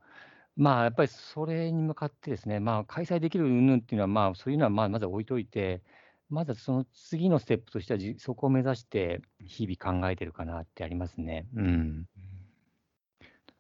[0.56, 5.84] まあ、やっぱりそれに向かってですね、まあ、開催できる云々っていうのは、まあ、そういうのはまあまず置いといて、
[6.30, 11.48] まずその次のステップとしてはじ、そこを目指して日々考えてるかなってありますね。
[11.56, 12.08] うん。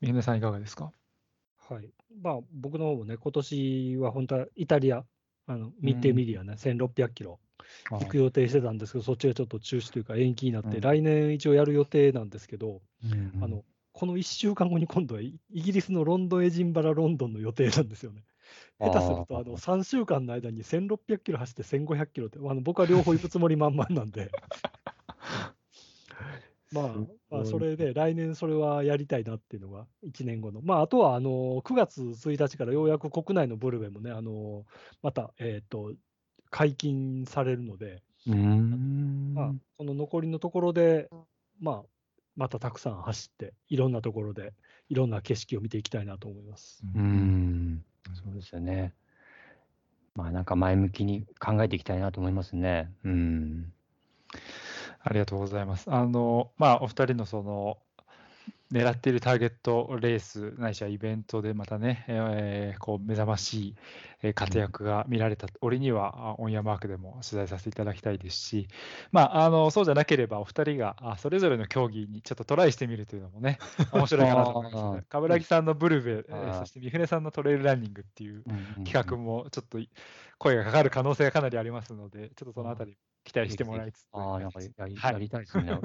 [0.02, 0.92] 三船さん、いかがですか？
[1.74, 1.89] はい。
[2.22, 5.05] まあ、僕の方もね、今年は本当はイタリア、
[5.47, 7.39] あのミッテミディアね、1600キロ
[7.89, 10.82] 行く予定してたんですけど、そっちがちょっと中止というか延期になって、うん。
[10.82, 13.63] 来年一応やる予定なんですけど、うんあの
[13.93, 18.24] この1週間後に今度はイイギリスのロンドン、エジンバラ、ロンドンの予定なんですよね。
[18.80, 24.32] 下手するとあの3週間の間に1600キロ走って1500キロって、あの僕は両方行くつもり満々なんで、
[26.72, 26.86] まあ、
[27.30, 30.61] まあ、それで来年それはやりたいなっていうのが1年後の。
[30.61, 34.65] まあ、あとはあの9月1日からようやく国内のブルベもね、あの
[35.01, 35.93] また、えっと
[36.49, 39.34] 解禁されるので、うーん。
[39.34, 41.09] まあ、この残りのところで、
[41.59, 41.84] まあ、
[42.36, 44.53] またたくさん走って、いろんなところで、
[44.89, 46.84] いろんな景色を見ていきたいなと思います。
[46.95, 47.86] うーん。
[48.13, 48.93] そうですよね。
[50.15, 52.91] まあ、なんか前向きに考えていきたいなと思いますね。
[53.05, 53.74] うん。
[55.04, 55.89] ありがとうございます。
[55.91, 57.78] あの、まあ、お二人のその、
[58.72, 63.76] 狙っているターゲットレース、ないしはイベントでまたね、えーこう目覚ましい
[64.24, 68.70] えー活躍が見られた折には、あオンヤマークでも取材させていただきたいですし、
[69.12, 73.60] まあ、あのそうじゃなければ、お二人があそれぞれの競技にちょっとトライしてみるというのもね、
[73.91, 75.04] 面白いかなと思いますね。
[75.10, 78.43] 冠城さんのブルベ、えーあーそして三船さんのトレイルランニングっていう
[78.86, 79.22] 企画も。
[79.22, 79.78] もちょっと
[80.39, 85.80] 声がかかる可能性がかなりありますので、ちょっとそのあたり期待してもらいつつ、ああ、なんかやり,、はいやりたいですね。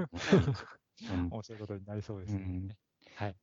[1.30, 2.40] 面白いことになりそうですね。
[2.40, 2.68] うん
[3.16, 3.36] はい。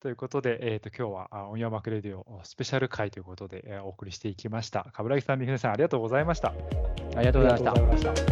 [0.00, 4.90] ということで、えー、と今日はあオンヤマクレディオスペシャル回ということで、えーお送りしていきました。
[4.92, 6.48] 冠城さん、三船さん、ありがとうございました。
[6.48, 7.70] ありがとうございました。
[7.70, 8.26] ありがとうございまし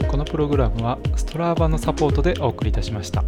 [0.00, 0.06] た。
[0.08, 3.22] このプログラムはストラーバのサポートでお送りいたしました。